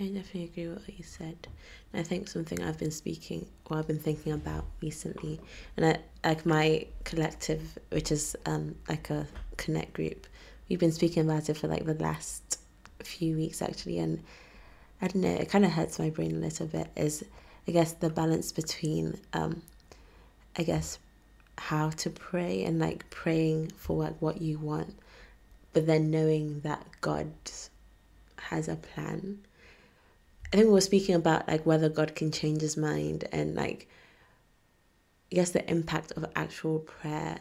[0.00, 1.48] I definitely agree with what you said.
[1.92, 5.40] And I think something I've been speaking or I've been thinking about recently,
[5.76, 10.26] and I like my collective, which is um like a connect group.
[10.68, 12.58] We've been speaking about it for like the last
[13.06, 14.22] few weeks actually, and
[15.00, 15.28] I don't know.
[15.34, 16.88] It kind of hurts my brain a little bit.
[16.96, 17.24] Is
[17.68, 19.62] I guess the balance between um,
[20.56, 20.98] I guess
[21.58, 24.94] how to pray and like praying for like what you want
[25.76, 27.30] but then knowing that God
[28.38, 29.40] has a plan.
[30.50, 33.86] I think we were speaking about like whether God can change his mind and like
[35.30, 37.40] I guess the impact of actual prayer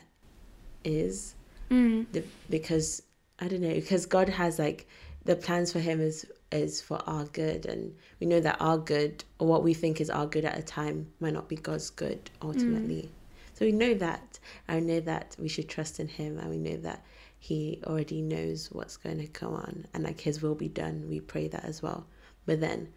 [0.84, 1.36] is
[1.72, 2.06] Mm.
[2.12, 3.04] the, because
[3.40, 4.86] I don't know because God has like
[5.26, 9.24] the plans for him is is for our good and we know that our good
[9.40, 12.30] or what we think is our good at a time might not be God's good
[12.42, 13.10] ultimately.
[13.10, 13.10] Mm.
[13.56, 14.40] So we know that.
[14.68, 17.04] I know that we should trust in him and we know that
[17.40, 21.06] he already knows what's going to come on and like his will be done.
[21.10, 22.06] We pray that as well.
[22.46, 22.90] But then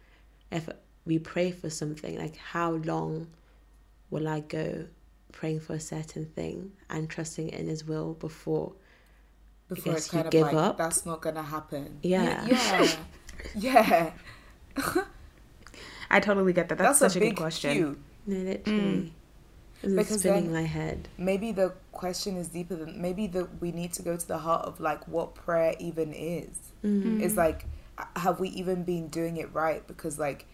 [0.51, 0.69] if
[1.05, 3.27] we pray for something, like how long
[4.09, 4.85] will I go
[5.31, 8.73] praying for a certain thing and trusting in his will before
[9.69, 10.77] Before guess it's you kind of give like up.
[10.77, 11.99] that's not gonna happen.
[12.01, 12.45] Yeah.
[12.47, 12.87] Yeah.
[13.55, 14.11] yeah.
[16.09, 16.77] I totally get that.
[16.77, 17.71] That's, That's, such a a, big good question.
[17.73, 17.97] cue.
[18.25, 19.13] No, literally.
[19.81, 21.07] It was Because spinning then- my head.
[21.17, 24.65] Maybe the question is deeper than maybe that we need to go to the heart
[24.65, 26.49] of like what prayer even is.
[26.83, 27.21] Mm.
[27.21, 27.65] Is like
[28.15, 29.85] have we even been doing it right?
[29.85, 30.45] Because like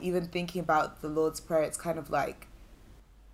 [0.00, 2.48] even thinking about the Lord's Prayer, it's kind of like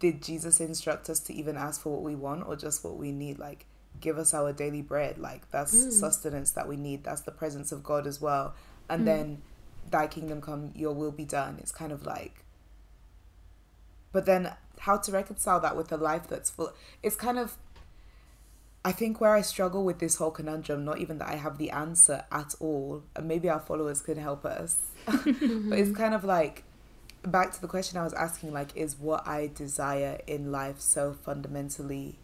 [0.00, 3.12] did Jesus instruct us to even ask for what we want or just what we
[3.12, 3.38] need?
[3.38, 3.66] Like
[4.00, 5.18] give us our daily bread.
[5.18, 5.92] Like that's Mm.
[5.92, 7.04] sustenance that we need.
[7.04, 8.54] That's the presence of God as well.
[8.88, 9.04] And Mm.
[9.06, 9.42] then
[9.90, 11.56] thy kingdom come, your will be done.
[11.60, 12.44] It's kind of like
[14.12, 17.56] but then how to reconcile that with a life that's full it's kind of
[18.84, 21.70] I think where I struggle with this whole conundrum, not even that I have the
[21.70, 24.78] answer at all, and maybe our followers could help us.
[25.04, 25.26] but
[25.78, 26.64] it's kind of like
[27.22, 31.12] back to the question I was asking, like, is what I desire in life so
[31.12, 32.18] fundamentally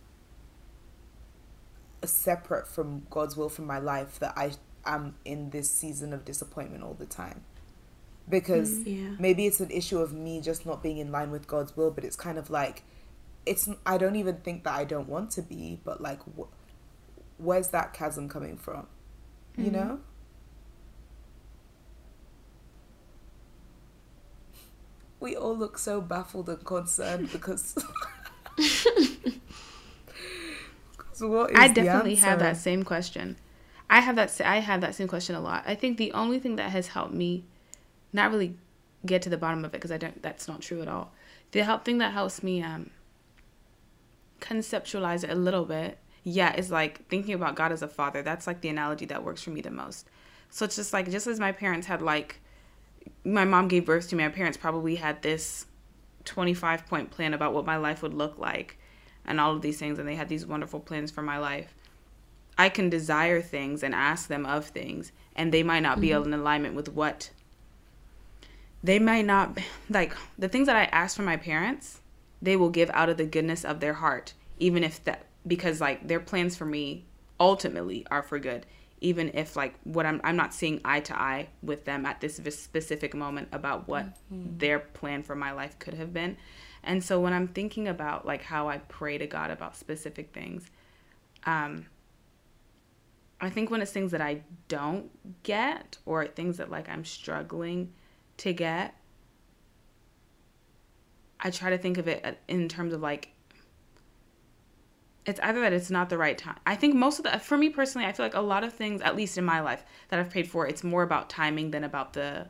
[2.07, 4.53] separate from God's will for my life that I
[4.85, 7.42] am in this season of disappointment all the time?
[8.29, 9.16] Because mm, Yeah.
[9.19, 12.05] maybe it's an issue of me just not being in line with God's will, but
[12.05, 12.83] it's kind of like
[13.45, 16.51] it's I don't even think that I don't want to be, but like wh-
[17.38, 18.87] where's that chasm coming from?
[19.57, 19.73] You mm.
[19.73, 20.01] know?
[25.19, 27.75] We all look so baffled and concerned because
[31.17, 33.37] because what is I definitely have that same question.
[33.89, 34.41] I have that.
[34.45, 35.65] I have that same question a lot.
[35.67, 37.45] I think the only thing that has helped me,
[38.13, 38.57] not really
[39.05, 40.21] get to the bottom of it because I don't.
[40.23, 41.13] That's not true at all.
[41.53, 42.91] The help thing that helps me um,
[44.41, 45.99] conceptualize it a little bit.
[46.25, 48.23] Yeah, is like thinking about God as a father.
[48.23, 50.09] That's like the analogy that works for me the most.
[50.51, 52.41] So it's just like just as my parents had like,
[53.25, 54.25] my mom gave birth to me.
[54.25, 55.67] My parents probably had this
[56.25, 58.77] 25 point plan about what my life would look like
[59.27, 61.75] and all of these things and they had these wonderful plans for my life.
[62.59, 66.33] I can desire things and ask them of things and they might not be mm-hmm.
[66.33, 67.31] in alignment with what.
[68.83, 69.59] They might not
[69.91, 72.01] like the things that i ask from my parents
[72.41, 76.07] they will give out of the goodness of their heart even if that because like
[76.07, 77.05] their plans for me
[77.41, 78.67] ultimately are for good
[79.01, 82.37] even if like what i'm i'm not seeing eye to eye with them at this
[82.37, 84.59] specific moment about what mm-hmm.
[84.59, 86.37] their plan for my life could have been
[86.87, 90.70] and so when i'm thinking about like how i pray to god about specific things
[91.44, 91.87] um
[93.40, 95.11] i think when it's things that i don't
[95.42, 97.92] get or things that like i'm struggling
[98.38, 98.94] to get
[101.40, 103.31] i try to think of it uh, in terms of like
[105.27, 106.57] it's either that it's not the right time.
[106.64, 109.03] I think most of the, for me personally, I feel like a lot of things,
[109.03, 112.12] at least in my life, that I've prayed for, it's more about timing than about
[112.12, 112.49] the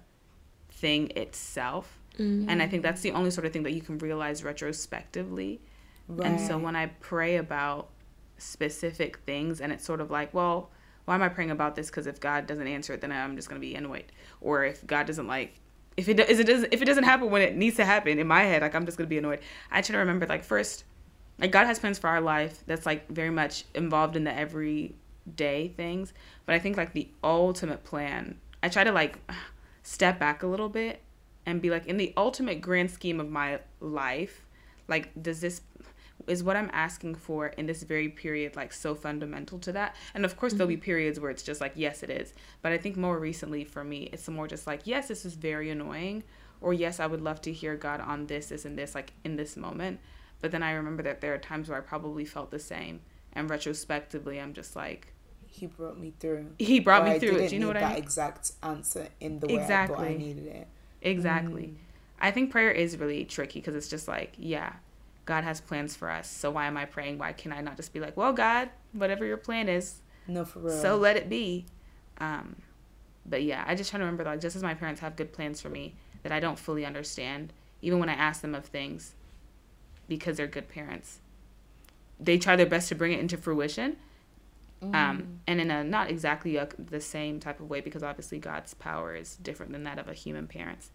[0.71, 1.99] thing itself.
[2.19, 2.71] And I mm-hmm.
[2.71, 5.61] think that's the only sort of thing that you can realize retrospectively.
[6.23, 7.91] And so when I pray about
[8.39, 10.71] specific things, and it's sort of like, well,
[11.05, 11.89] why am I praying about this?
[11.89, 14.13] Because if God doesn't answer it, then I'm just going to be annoyed.
[14.41, 15.61] Or if God doesn't like,
[15.97, 18.27] if it, is it doesn't, if it doesn't happen when it needs to happen in
[18.27, 19.41] my head, like I'm just going to be annoyed.
[19.71, 20.85] I try to remember, like, first,
[21.39, 25.69] like God has plans for our life that's like very much involved in the everyday
[25.69, 26.13] things.
[26.45, 29.19] But I think like the ultimate plan, I try to like
[29.83, 31.01] step back a little bit
[31.47, 34.45] and be like, in the ultimate grand scheme of my life,
[34.89, 35.63] like, does this,
[36.27, 39.95] is what I'm asking for in this very period like so fundamental to that?
[40.15, 40.59] And of course, mm-hmm.
[40.59, 42.35] there'll be periods where it's just like, yes, it is.
[42.63, 45.71] But I think more recently for me, it's more just like, yes, this is very
[45.71, 46.25] annoying,
[46.61, 49.37] or yes, I would love to hear God on this, this, and this, like in
[49.37, 50.01] this moment.
[50.41, 53.01] But then I remember that there are times where I probably felt the same.
[53.33, 55.13] And retrospectively, I'm just like,
[55.47, 56.53] He brought me through.
[56.59, 57.49] He brought me through it.
[57.51, 57.89] Do you know what I mean?
[57.91, 60.07] That exact answer in the way exactly.
[60.07, 60.69] I I needed it.
[61.07, 61.63] Exactly.
[61.63, 61.75] Mm.
[62.21, 64.73] I think prayer is really tricky because it's just like, yeah,
[65.25, 66.29] God has plans for us.
[66.29, 67.19] So why am I praying?
[67.19, 70.61] Why can I not just be like, well, God, whatever your plan is, no, for
[70.61, 70.81] real.
[70.81, 71.67] So let it be.
[72.19, 72.57] Um,
[73.25, 75.61] but yeah, I just try to remember like just as my parents have good plans
[75.61, 79.15] for me that I don't fully understand, even when I ask them of things,
[80.09, 81.21] because they're good parents.
[82.19, 83.97] They try their best to bring it into fruition.
[84.83, 84.95] Um, mm.
[84.95, 88.75] Um, and in a not exactly a, the same type of way, because obviously God's
[88.75, 90.91] power is different than that of a human parent's.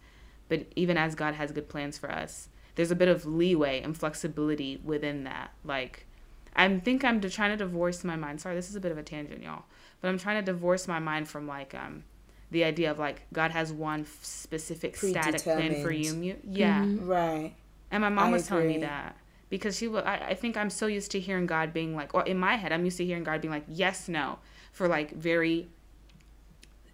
[0.48, 3.96] But even as God has good plans for us, there's a bit of leeway and
[3.96, 5.52] flexibility within that.
[5.64, 6.06] Like,
[6.54, 8.40] I think I'm trying to divorce my mind.
[8.40, 9.64] Sorry, this is a bit of a tangent, y'all.
[10.00, 12.04] But I'm trying to divorce my mind from like um
[12.50, 16.36] the idea of like God has one specific static plan for you.
[16.44, 17.06] Yeah, mm-hmm.
[17.06, 17.54] right.
[17.90, 18.48] And my mom I was agree.
[18.48, 19.16] telling me that
[19.52, 20.02] because she was.
[20.06, 22.72] I, I think I'm so used to hearing God being like, or in my head,
[22.72, 24.38] I'm used to hearing God being like, yes, no,
[24.72, 25.68] for like very,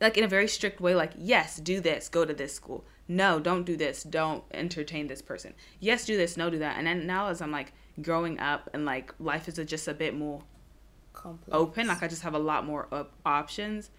[0.01, 3.39] like in a very strict way, like yes, do this, go to this school, no,
[3.39, 5.55] don't do this, don't entertain this person.
[5.79, 6.77] Yes, do this, no, do that.
[6.77, 10.17] And then now as I'm like growing up and like life is just a bit
[10.17, 10.43] more
[11.13, 11.57] Complex.
[11.57, 13.91] open, like I just have a lot more op- options.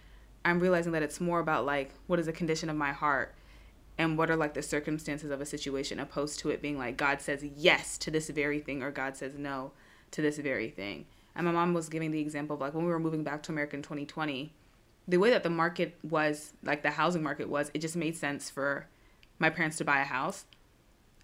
[0.43, 3.36] I'm realizing that it's more about like what is the condition of my heart
[3.99, 7.21] and what are like the circumstances of a situation opposed to it being like God
[7.21, 9.73] says yes to this very thing or God says no
[10.12, 11.05] to this very thing.
[11.35, 13.51] And my mom was giving the example of like when we were moving back to
[13.51, 14.53] America in 2020,
[15.05, 18.49] the way that the market was, like the housing market was, it just made sense
[18.49, 18.88] for
[19.38, 20.45] my parents to buy a house.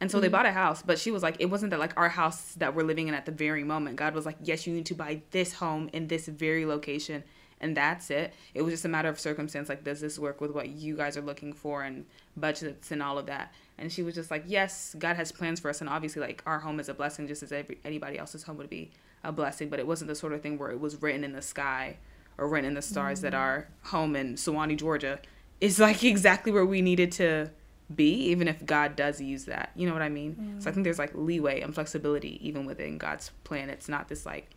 [0.02, 0.24] And so mm-hmm.
[0.24, 2.76] they bought a house, but she was like, it wasn't that like our house that
[2.76, 3.96] we're living in at the very moment.
[3.96, 7.24] God was like, yes, you need to buy this home in this very location.
[7.62, 8.34] And that's it.
[8.54, 9.70] It was just a matter of circumstance.
[9.70, 13.18] Like, does this work with what you guys are looking for and budgets and all
[13.18, 13.54] of that?
[13.78, 15.82] And she was just like, yes, God has plans for us.
[15.82, 18.70] And obviously, like, our home is a blessing just as every, anybody else's home would
[18.70, 18.92] be
[19.24, 19.70] a blessing.
[19.70, 21.98] But it wasn't the sort of thing where it was written in the sky
[22.38, 23.28] or written in the stars mm-hmm.
[23.28, 25.20] that our home in Suwanee, Georgia
[25.62, 27.50] is like exactly where we needed to
[27.94, 29.72] be, even if God does use that.
[29.76, 30.36] You know what I mean?
[30.58, 30.64] Mm.
[30.64, 33.70] So I think there's like leeway and flexibility even within God's plan.
[33.70, 34.52] It's not this like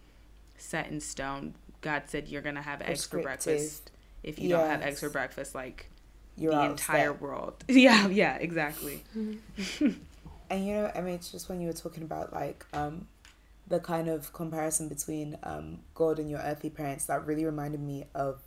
[0.56, 1.54] set in stone.
[1.80, 3.90] God said you're gonna have eggs for breakfast.
[4.22, 4.58] If you yes.
[4.58, 5.90] don't have eggs for breakfast, like
[6.36, 7.64] you're the entire world.
[7.68, 9.02] yeah, yeah, exactly.
[9.14, 9.96] and
[10.50, 13.06] you know, I mean, it's just when you were talking about like um,
[13.66, 18.04] the kind of comparison between um, God and your earthly parents that really reminded me
[18.14, 18.40] of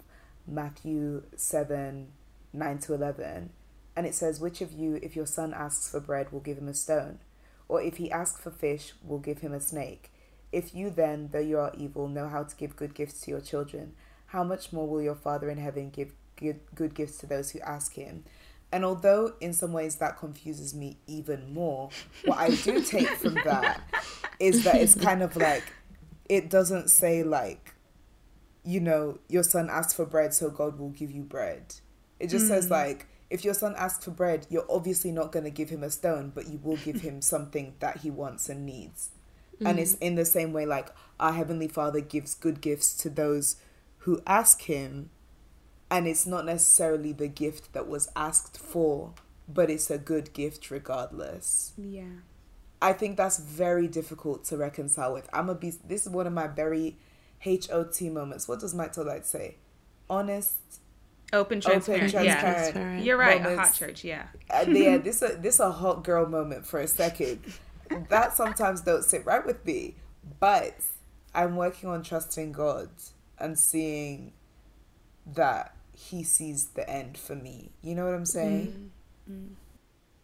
[0.48, 2.10] Matthew seven
[2.54, 3.52] nine to eleven
[3.96, 6.68] and it says, Which of you, if your son asks for bread, will give him
[6.68, 7.20] a stone?
[7.68, 10.12] Or if he asks for fish, will give him a snake?
[10.52, 13.42] If you then, though you are evil, know how to give good gifts to your
[13.42, 13.94] children,
[14.28, 17.60] how much more will your Father in heaven give good, good gifts to those who
[17.62, 18.24] ask him?
[18.72, 21.90] And although in some ways that confuses me even more,
[22.26, 23.82] what I do take from that
[24.40, 25.64] is that it's kind of like,
[26.30, 27.74] it doesn't say, like,
[28.64, 31.76] you know, your son asks for bread, so God will give you bread.
[32.20, 32.50] It just mm.
[32.50, 35.84] says, like, if your son asks for bread, you're obviously not going to give him
[35.84, 39.10] a stone, but you will give him something that he wants and needs.
[39.62, 39.70] Mm.
[39.70, 43.58] And it's in the same way, like our Heavenly Father gives good gifts to those
[44.00, 45.12] who ask Him,
[45.90, 49.14] and it's not necessarily the gift that was asked for,
[49.48, 51.74] but it's a good gift regardless.
[51.78, 52.22] Yeah.
[52.82, 55.30] I think that's very difficult to reconcile with.
[55.32, 55.88] I'm a beast.
[55.88, 56.98] This is one of my very
[57.46, 58.48] HOT moments.
[58.48, 59.58] What does Mike Tollite say?
[60.10, 60.56] Honest,
[61.34, 62.14] Open, transparent.
[62.14, 63.00] Open, transparent.
[63.00, 63.42] Yeah, you're right.
[63.42, 63.60] Moments.
[63.60, 64.04] A hot church.
[64.04, 64.28] Yeah.
[64.50, 64.98] uh, yeah.
[65.04, 67.40] This a this a hot girl moment for a second.
[68.10, 69.96] That sometimes don't sit right with me,
[70.40, 70.76] but
[71.34, 72.90] I'm working on trusting God
[73.38, 74.34] and seeing
[75.26, 77.72] that He sees the end for me.
[77.82, 78.92] You know what I'm saying?
[79.30, 79.54] Mm-hmm.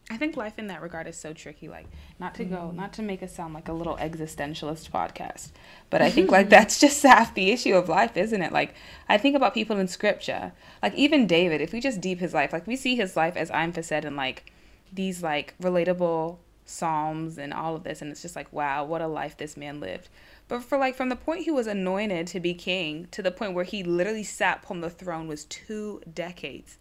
[0.09, 1.67] I think life in that regard is so tricky.
[1.67, 5.51] Like, not to go, not to make us sound like a little existentialist podcast,
[5.89, 8.53] but I think like that's just half the issue of life, isn't it?
[8.53, 8.73] Like,
[9.09, 11.59] I think about people in scripture, like even David.
[11.59, 14.15] If we just deep his life, like we see his life as I'm said in
[14.15, 14.51] like
[14.93, 16.37] these like relatable
[16.67, 19.79] psalms and all of this, and it's just like, wow, what a life this man
[19.79, 20.09] lived.
[20.47, 23.53] But for like from the point he was anointed to be king to the point
[23.53, 26.77] where he literally sat upon the throne was two decades.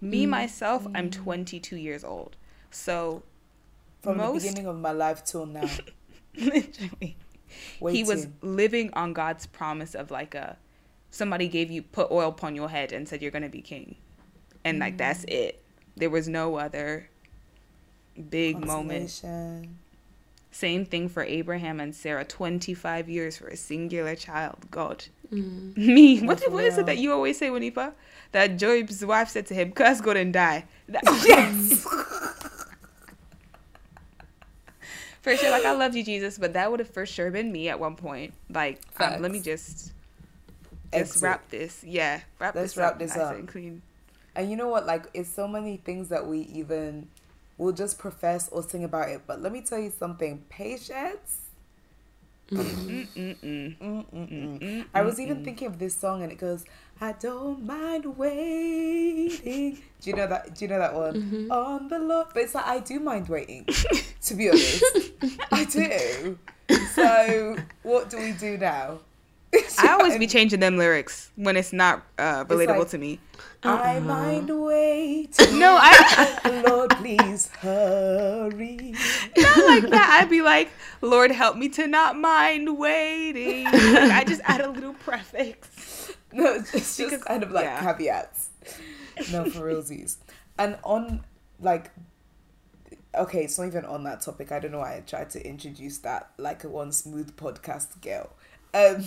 [0.00, 0.30] Me mm-hmm.
[0.30, 2.36] myself, I'm 22 years old.
[2.70, 3.22] So
[4.02, 5.68] from most, the beginning of my life till now.
[6.36, 7.16] literally.
[7.80, 8.04] Waiting.
[8.04, 10.58] He was living on God's promise of like a
[11.10, 13.96] somebody gave you put oil upon your head and said you're gonna be king.
[14.64, 15.32] And like that's mm.
[15.32, 15.62] it.
[15.96, 17.08] There was no other
[18.16, 19.22] big moment.
[20.56, 22.24] Same thing for Abraham and Sarah.
[22.24, 24.56] 25 years for a singular child.
[24.70, 25.04] God.
[25.30, 25.76] Mm.
[25.76, 26.22] Me.
[26.22, 27.92] What, what is it that you always say, Wanipa?
[28.32, 30.64] That Job's wife said to him, curse God and die.
[30.88, 31.82] That- yes!
[35.20, 35.50] for sure.
[35.50, 37.96] Like, I love you, Jesus, but that would have for sure been me at one
[37.96, 38.32] point.
[38.48, 39.92] Like, um, let me just,
[40.90, 41.84] just wrap this.
[41.84, 42.20] Yeah.
[42.38, 43.36] Wrap Let's this wrap up this nice up.
[43.36, 43.82] and clean.
[44.34, 44.86] And you know what?
[44.86, 47.08] Like, it's so many things that we even
[47.58, 49.22] will just profess or sing about it.
[49.26, 51.42] But let me tell you something patience.
[53.46, 54.84] Mm-mm-mm.
[54.94, 56.64] I was even thinking of this song, and it goes,
[57.00, 60.54] "I don't mind waiting." Do you know that?
[60.54, 61.48] Do you know that one?
[61.50, 63.66] On the Lord, but it's like I do mind waiting.
[64.22, 64.84] to be honest,
[65.50, 66.38] I do.
[66.94, 68.98] So what do we do now?
[69.78, 73.18] I always be changing them lyrics when it's not uh, relatable like- to me.
[73.62, 75.58] I mind waiting.
[75.58, 77.35] No, I Lord, please
[77.66, 78.94] hurry.
[79.36, 80.18] not like that.
[80.22, 83.64] I'd be like, Lord, help me to not mind waiting.
[83.64, 83.74] Like,
[84.12, 86.12] I just add a little prefix.
[86.32, 87.80] No, it's just, Because- just kind of like yeah.
[87.80, 88.50] caveats.
[89.32, 90.16] No, for realsies.
[90.58, 91.24] And on
[91.60, 91.90] like,
[93.14, 94.52] okay, it's not even on that topic.
[94.52, 98.30] I don't know why I tried to introduce that like a one smooth podcast girl.
[98.74, 99.04] Um,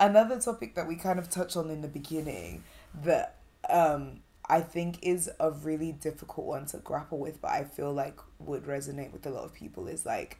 [0.00, 2.62] another topic that we kind of touched on in the beginning
[3.02, 3.36] that
[3.70, 4.20] um
[4.52, 8.64] I think is a really difficult one to grapple with, but I feel like would
[8.64, 10.38] resonate with a lot of people is like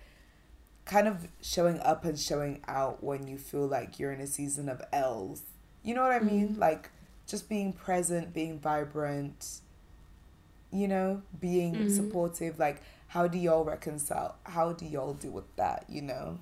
[0.84, 4.68] kind of showing up and showing out when you feel like you're in a season
[4.68, 5.44] of L's.
[5.82, 6.50] You know what I mean?
[6.50, 6.60] Mm-hmm.
[6.60, 6.90] Like
[7.26, 9.60] just being present, being vibrant,
[10.70, 11.88] you know, being mm-hmm.
[11.88, 12.58] supportive.
[12.58, 14.36] Like, how do y'all reconcile?
[14.44, 16.38] How do y'all deal with that, you know?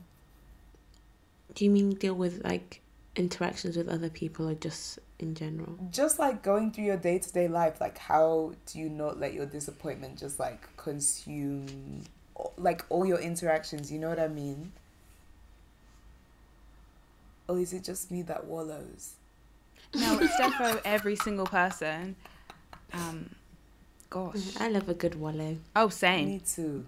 [1.54, 2.82] Do you mean deal with like
[3.20, 5.76] interactions with other people or just in general?
[5.92, 9.34] Just like going through your day to day life, like, how do you not let
[9.34, 12.02] your disappointment just like consume
[12.56, 13.92] like all your interactions?
[13.92, 14.72] You know what I mean?
[17.46, 19.12] Or is it just me that wallows?
[19.94, 22.16] No, it's definitely every single person.
[22.92, 23.30] Um,
[24.08, 24.56] gosh.
[24.58, 25.56] I love a good wallow.
[25.76, 26.28] Oh, same.
[26.28, 26.86] Me too.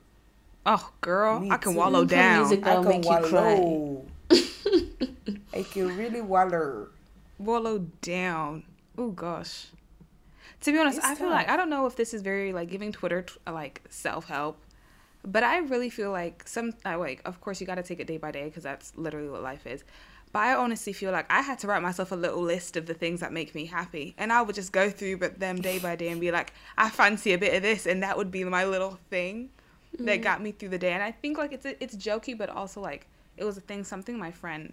[0.65, 1.79] Oh, girl, Me I can too.
[1.79, 2.39] wallow down.
[2.49, 3.97] music I I'll can make you cry.
[5.55, 6.89] I can really wallow.
[7.39, 8.65] wallow down.
[8.97, 9.67] Oh gosh.
[10.63, 11.49] To be honest, It's I feel like.
[11.49, 14.59] I don't know if this is very like giving Twitter t- uh, like self help,
[15.25, 17.21] but I really feel like some I like.
[17.25, 19.67] Of course, you got to take it day by day because that's literally what life
[19.67, 19.85] is.
[20.33, 22.95] But I honestly feel like I had to write myself a little list of the
[22.95, 25.97] things that make me happy, and I would just go through but them day by
[25.97, 28.65] day and be like, I fancy a bit of this, and that would be my
[28.65, 29.51] little thing
[29.99, 30.23] that mm-hmm.
[30.23, 30.93] got me through the day.
[30.93, 34.19] And I think like it's it's jokey, but also like it was a thing, something
[34.19, 34.73] my friend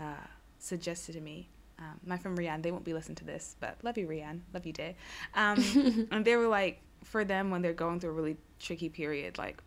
[0.00, 0.26] uh,
[0.58, 1.48] suggested to me.
[1.78, 4.40] Um, my friend Rianne, they won't be listening to this, but love you, Rianne.
[4.52, 4.96] Love you, Day.
[5.34, 9.38] Um, and they were like, for them, when they're going through a really tricky period,
[9.38, 9.62] like,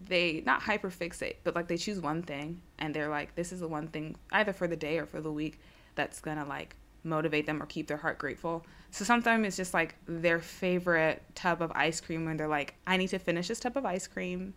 [0.00, 3.60] they not hyper fixate, but like they choose one thing and they're like, this is
[3.60, 5.58] the one thing, either for the day or for the week,
[5.94, 8.66] that's gonna like motivate them or keep their heart grateful.
[8.90, 12.96] So sometimes it's just like their favorite tub of ice cream when they're like, I
[12.96, 14.54] need to finish this tub of ice cream.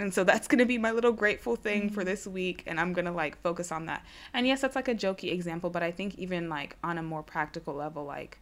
[0.00, 2.10] And so that's going to be my little grateful thing for mm-hmm.
[2.10, 2.62] this week.
[2.66, 4.04] And I'm going to like focus on that.
[4.32, 7.22] And yes, that's like a jokey example, but I think even like on a more
[7.22, 8.38] practical level, like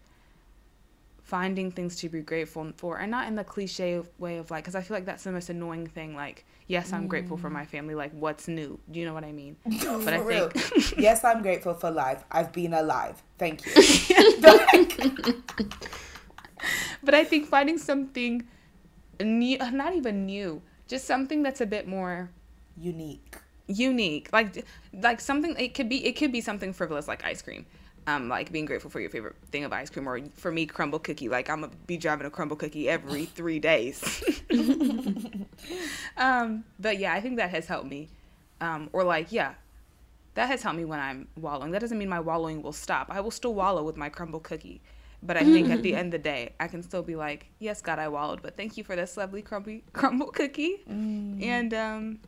[1.23, 4.75] finding things to be grateful for and not in the cliche way of like, because
[4.75, 6.15] I feel like that's the most annoying thing.
[6.15, 7.55] Like, yes, I'm grateful for mm.
[7.55, 7.95] my family.
[7.95, 8.79] Like, what's new?
[8.91, 9.57] Do you know what I mean?
[9.65, 10.51] But I For real.
[10.51, 12.23] think, yes, I'm grateful for life.
[12.31, 13.23] I've been alive.
[13.39, 13.73] Thank you.
[17.07, 18.49] But I think finding something
[19.21, 22.31] new, not even new, just something that's a bit more
[22.77, 23.37] unique.
[23.67, 24.29] unique.
[24.33, 27.67] Like like something it could be it could be something frivolous like ice cream.
[28.07, 30.99] Um like being grateful for your favorite thing of ice cream or for me crumble
[30.99, 31.29] cookie.
[31.29, 34.23] Like i'm gonna be driving a crumble cookie every three days.
[36.17, 38.09] Um but yeah i think that has helped me.
[38.61, 39.55] Um or like yeah
[40.35, 41.73] that has helped me when i'm wallowing.
[41.73, 43.09] That doesn't mean my wallowing will stop.
[43.11, 44.81] I will still wallow with my crumble cookie
[45.23, 47.81] but I think at the end of the day, I can still be like, yes,
[47.83, 52.21] God, I wallowed, but thank you for this lovely crumble crumble cookie, and um,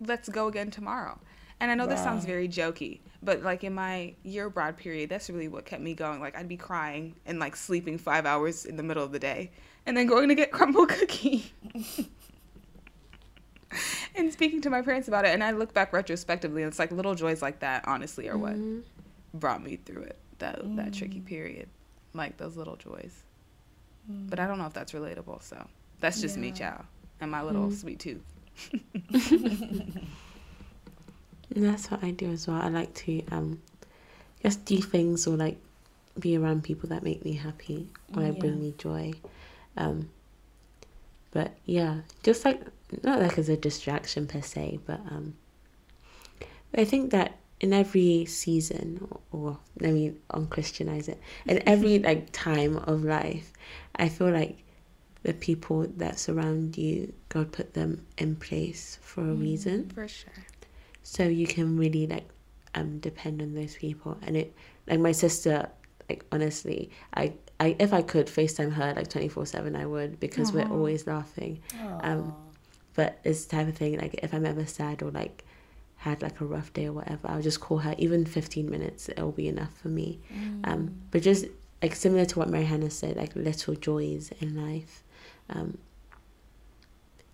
[0.00, 1.18] let's go again tomorrow.
[1.58, 5.30] And I know this sounds very jokey, but like in my year abroad period, that's
[5.30, 6.20] really what kept me going.
[6.20, 9.50] Like I'd be crying and like sleeping five hours in the middle of the day,
[9.86, 11.50] and then going to get crumble cookie.
[14.14, 16.92] and speaking to my parents about it, and I look back retrospectively, and it's like
[16.92, 18.80] little joys like that, honestly, are what Mm-hmm.
[19.38, 20.18] brought me through it.
[20.38, 21.68] That that tricky period,
[22.16, 23.22] like those little joys.
[24.08, 25.42] But I don't know if that's relatable.
[25.42, 25.66] So
[26.00, 26.52] that's just me, Yeah.
[26.52, 26.84] chow,
[27.20, 28.22] and my little sweet tooth.
[31.54, 32.60] That's what I do as well.
[32.60, 33.62] I like to um
[34.42, 35.58] just do things or like
[36.18, 38.40] be around people that make me happy or like Yeah.
[38.40, 39.14] bring me joy.
[39.76, 40.10] Um
[41.30, 42.60] but yeah, just like
[43.02, 45.34] not like as a distraction per se, but um,
[46.74, 52.30] I think that in every season, or, or let me unchristianize it, in every like
[52.32, 53.52] time of life,
[53.96, 54.58] I feel like
[55.22, 59.90] the people that surround you, God put them in place for a reason.
[59.90, 60.30] For sure.
[61.02, 62.28] So you can really like
[62.74, 64.54] um depend on those people, and it
[64.86, 65.68] like my sister,
[66.08, 67.32] like honestly, I.
[67.58, 71.62] I, if I could FaceTime her like 24 7, I would because we're always laughing.
[72.02, 72.34] Um,
[72.92, 75.42] but it's the type of thing like if I'm ever sad or like
[75.96, 77.94] had like a rough day or whatever, I'll just call her.
[77.98, 80.20] Even 15 minutes, it'll be enough for me.
[80.64, 81.46] Um, but just
[81.82, 85.02] like similar to what Mary Hannah said, like little joys in life.
[85.50, 85.78] Um,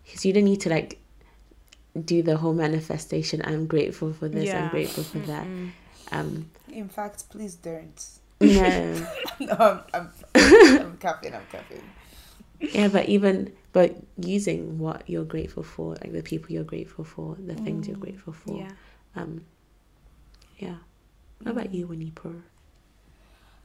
[0.04, 0.98] because you don't need to like
[2.04, 3.42] do the whole manifestation.
[3.44, 4.52] I'm grateful for this.
[4.54, 5.46] I'm grateful for that.
[6.10, 8.04] Um, In fact, please don't.
[8.40, 9.06] no.
[9.40, 11.82] no, I'm, I'm, I'm caffeine, I'm caffeine.
[12.70, 17.36] Yeah, but even but using what you're grateful for, like the people you're grateful for,
[17.38, 18.58] the things you're grateful for.
[18.58, 18.70] Yeah.
[19.16, 19.44] Um,
[20.58, 20.76] yeah.
[21.40, 22.42] What about you, Winnie Pooh?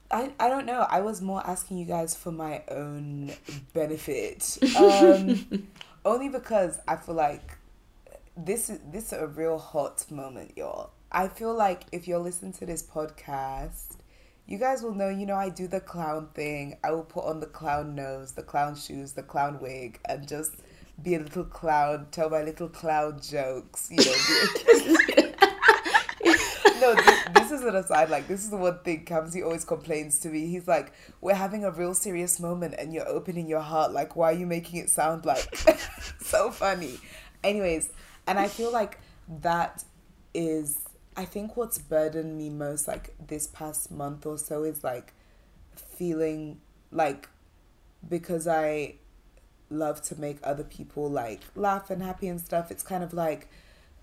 [0.10, 0.88] I, I don't know.
[0.90, 3.32] I was more asking you guys for my own
[3.74, 4.58] benefit.
[4.78, 5.68] Um,
[6.06, 7.58] only because I feel like
[8.38, 10.92] this is this is a real hot moment, y'all.
[11.12, 13.98] I feel like if you're listening to this podcast,
[14.48, 16.78] you guys will know, you know, I do the clown thing.
[16.84, 20.56] I will put on the clown nose, the clown shoes, the clown wig, and just
[21.02, 25.34] be a little clown, tell my little clown jokes, you know.
[26.80, 28.10] No, this, this is an aside.
[28.10, 30.48] Like, this is the one thing Kamsi always complains to me.
[30.48, 33.92] He's like, We're having a real serious moment and you're opening your heart.
[33.92, 35.56] Like, why are you making it sound like
[36.22, 37.00] so funny?
[37.44, 37.92] Anyways,
[38.28, 39.00] and I feel like
[39.42, 39.84] that
[40.34, 40.87] is,
[41.18, 45.14] I think what's burdened me most, like, this past month or so is like
[45.76, 46.62] feeling
[46.92, 47.28] like
[48.08, 48.96] because I
[49.70, 53.50] love to make other people like laugh and happy and stuff, it's kind of like,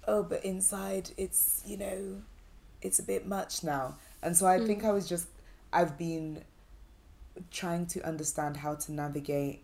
[0.07, 2.23] oh, but inside it's, you know,
[2.83, 3.97] it's a bit much now.
[4.23, 4.89] And so I think mm.
[4.89, 5.29] I was just,
[5.73, 6.43] I've been
[7.51, 9.62] trying to understand how to navigate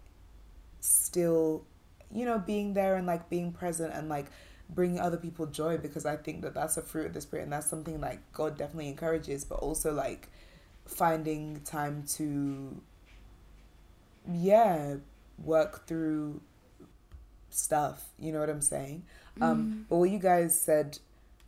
[0.81, 1.65] still,
[2.13, 4.27] you know, being there and like being present and like
[4.75, 7.53] bringing other people joy because I think that that's a fruit of the spirit and
[7.53, 10.29] that's something like God definitely encourages, but also like
[10.87, 12.81] finding time to,
[14.33, 14.97] yeah,
[15.43, 16.41] work through
[17.51, 18.09] stuff.
[18.19, 19.05] You know what I'm saying?
[19.41, 20.99] Um, but what you guys said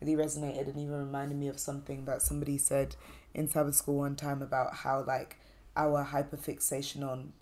[0.01, 2.97] really resonated and even reminded me of something that somebody said
[3.35, 5.37] in Sabbath school one time about how like
[5.77, 7.33] our hyperfixation on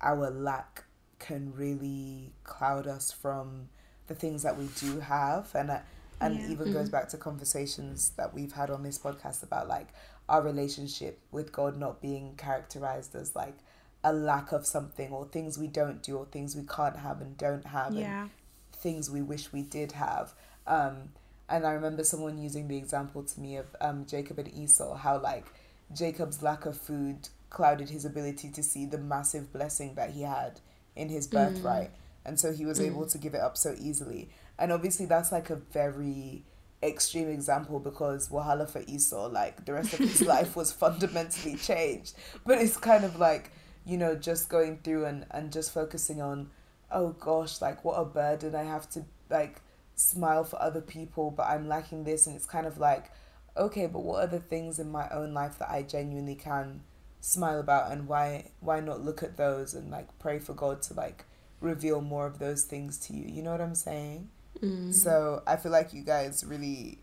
[0.00, 0.84] our lack
[1.18, 3.68] can really cloud us from
[4.10, 5.78] the things that we do have and uh,
[6.20, 6.48] and Yeah.
[6.50, 9.86] even goes back to conversations that we've had on this podcast about like
[10.28, 13.54] our relationship with God not being characterized as like
[14.02, 17.38] a lack of something or things we don't do or things we can't have and
[17.38, 18.28] don't have and Yeah.
[18.72, 20.34] things we wish we did have.
[20.66, 21.10] Um,
[21.48, 25.18] and I remember someone using the example to me of um, Jacob and Esau, how
[25.20, 25.46] like
[25.94, 30.60] Jacob's lack of food clouded his ability to see the massive blessing that he had
[30.96, 31.90] in his birthright.
[32.24, 32.86] And so he was mm.
[32.86, 34.30] able to give it up so easily.
[34.58, 36.44] And obviously, that's like a very
[36.82, 42.14] extreme example because Wahala for Esau, like the rest of his life was fundamentally changed.
[42.46, 43.52] But it's kind of like,
[43.86, 46.50] you know, just going through and, and just focusing on
[46.90, 49.60] oh gosh, like what a burden I have to like
[49.94, 52.26] smile for other people, but I'm lacking this.
[52.26, 53.10] And it's kind of like,
[53.56, 56.82] okay, but what are the things in my own life that I genuinely can
[57.22, 60.94] smile about and why why not look at those and like pray for God to
[60.94, 61.26] like
[61.60, 63.26] reveal more of those things to you.
[63.26, 64.28] You know what I'm saying?
[64.62, 64.92] Mm.
[64.94, 66.98] So I feel like you guys really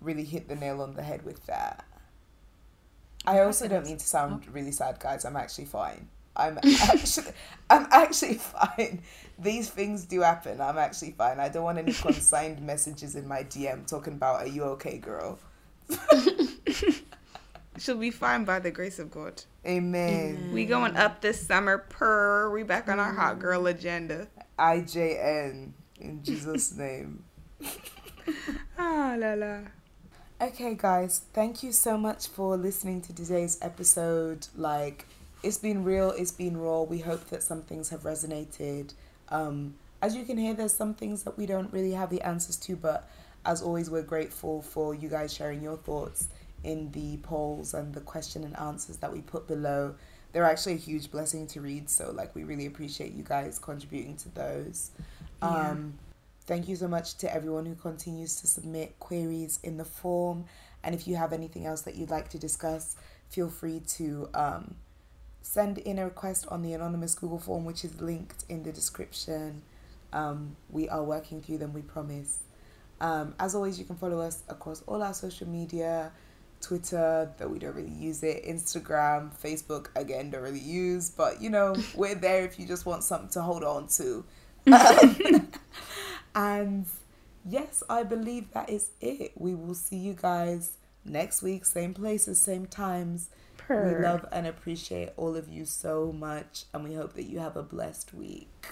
[0.00, 1.84] really hit the nail on the head with that.
[3.24, 5.24] I also don't mean to sound really sad, guys.
[5.24, 6.08] I'm actually fine.
[6.34, 7.32] I'm actually
[7.70, 9.02] I'm actually fine.
[9.38, 10.60] These things do happen.
[10.60, 11.38] I'm actually fine.
[11.40, 15.38] I don't want any consigned messages in my DM talking about are you okay, girl?
[17.78, 19.42] She'll be fine by the grace of God.
[19.66, 20.50] Amen.
[20.52, 22.50] We going up this summer per.
[22.50, 24.28] We back on our hot girl agenda.
[24.58, 27.24] IJN in Jesus' name.
[28.78, 29.58] Ah la la.
[30.40, 34.48] Okay, guys, thank you so much for listening to today's episode.
[34.56, 35.06] Like,
[35.44, 36.82] it's been real, it's been raw.
[36.82, 38.92] We hope that some things have resonated.
[39.28, 42.56] Um, as you can hear, there's some things that we don't really have the answers
[42.56, 43.08] to, but
[43.46, 46.26] as always, we're grateful for you guys sharing your thoughts
[46.64, 49.94] in the polls and the question and answers that we put below.
[50.32, 54.16] They're actually a huge blessing to read, so like we really appreciate you guys contributing
[54.18, 54.90] to those.
[55.42, 55.70] Yeah.
[55.70, 55.98] Um,
[56.44, 60.46] Thank you so much to everyone who continues to submit queries in the form.
[60.82, 62.96] And if you have anything else that you'd like to discuss,
[63.28, 64.74] feel free to um,
[65.40, 69.62] send in a request on the anonymous Google form, which is linked in the description.
[70.12, 72.40] Um, we are working through them, we promise.
[73.00, 76.10] Um, as always, you can follow us across all our social media
[76.62, 81.50] Twitter, that we don't really use it, Instagram, Facebook, again, don't really use, but you
[81.50, 84.24] know, we're there if you just want something to hold on to.
[84.66, 85.48] Um,
[86.34, 86.86] and
[87.44, 89.32] yes, I believe that is it.
[89.36, 93.30] We will see you guys next week, same places, same times.
[93.56, 93.98] Per.
[93.98, 97.56] We love and appreciate all of you so much, and we hope that you have
[97.56, 98.68] a blessed week.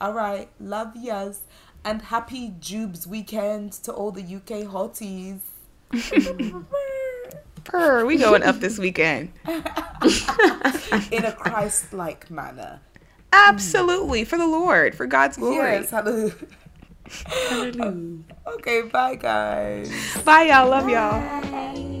[0.00, 1.42] All right, love yas,
[1.84, 5.40] and happy Jubes weekend to all the UK hotties.
[7.66, 9.32] Per, we going up this weekend.
[9.46, 12.80] In a Christ like manner.
[13.32, 15.72] Absolutely, for the Lord, for God's glory.
[15.72, 16.34] Yes, hallelujah.
[17.48, 18.22] hallelujah.
[18.54, 19.90] Okay, bye guys.
[20.24, 20.68] Bye y'all.
[20.70, 21.92] Love y'all.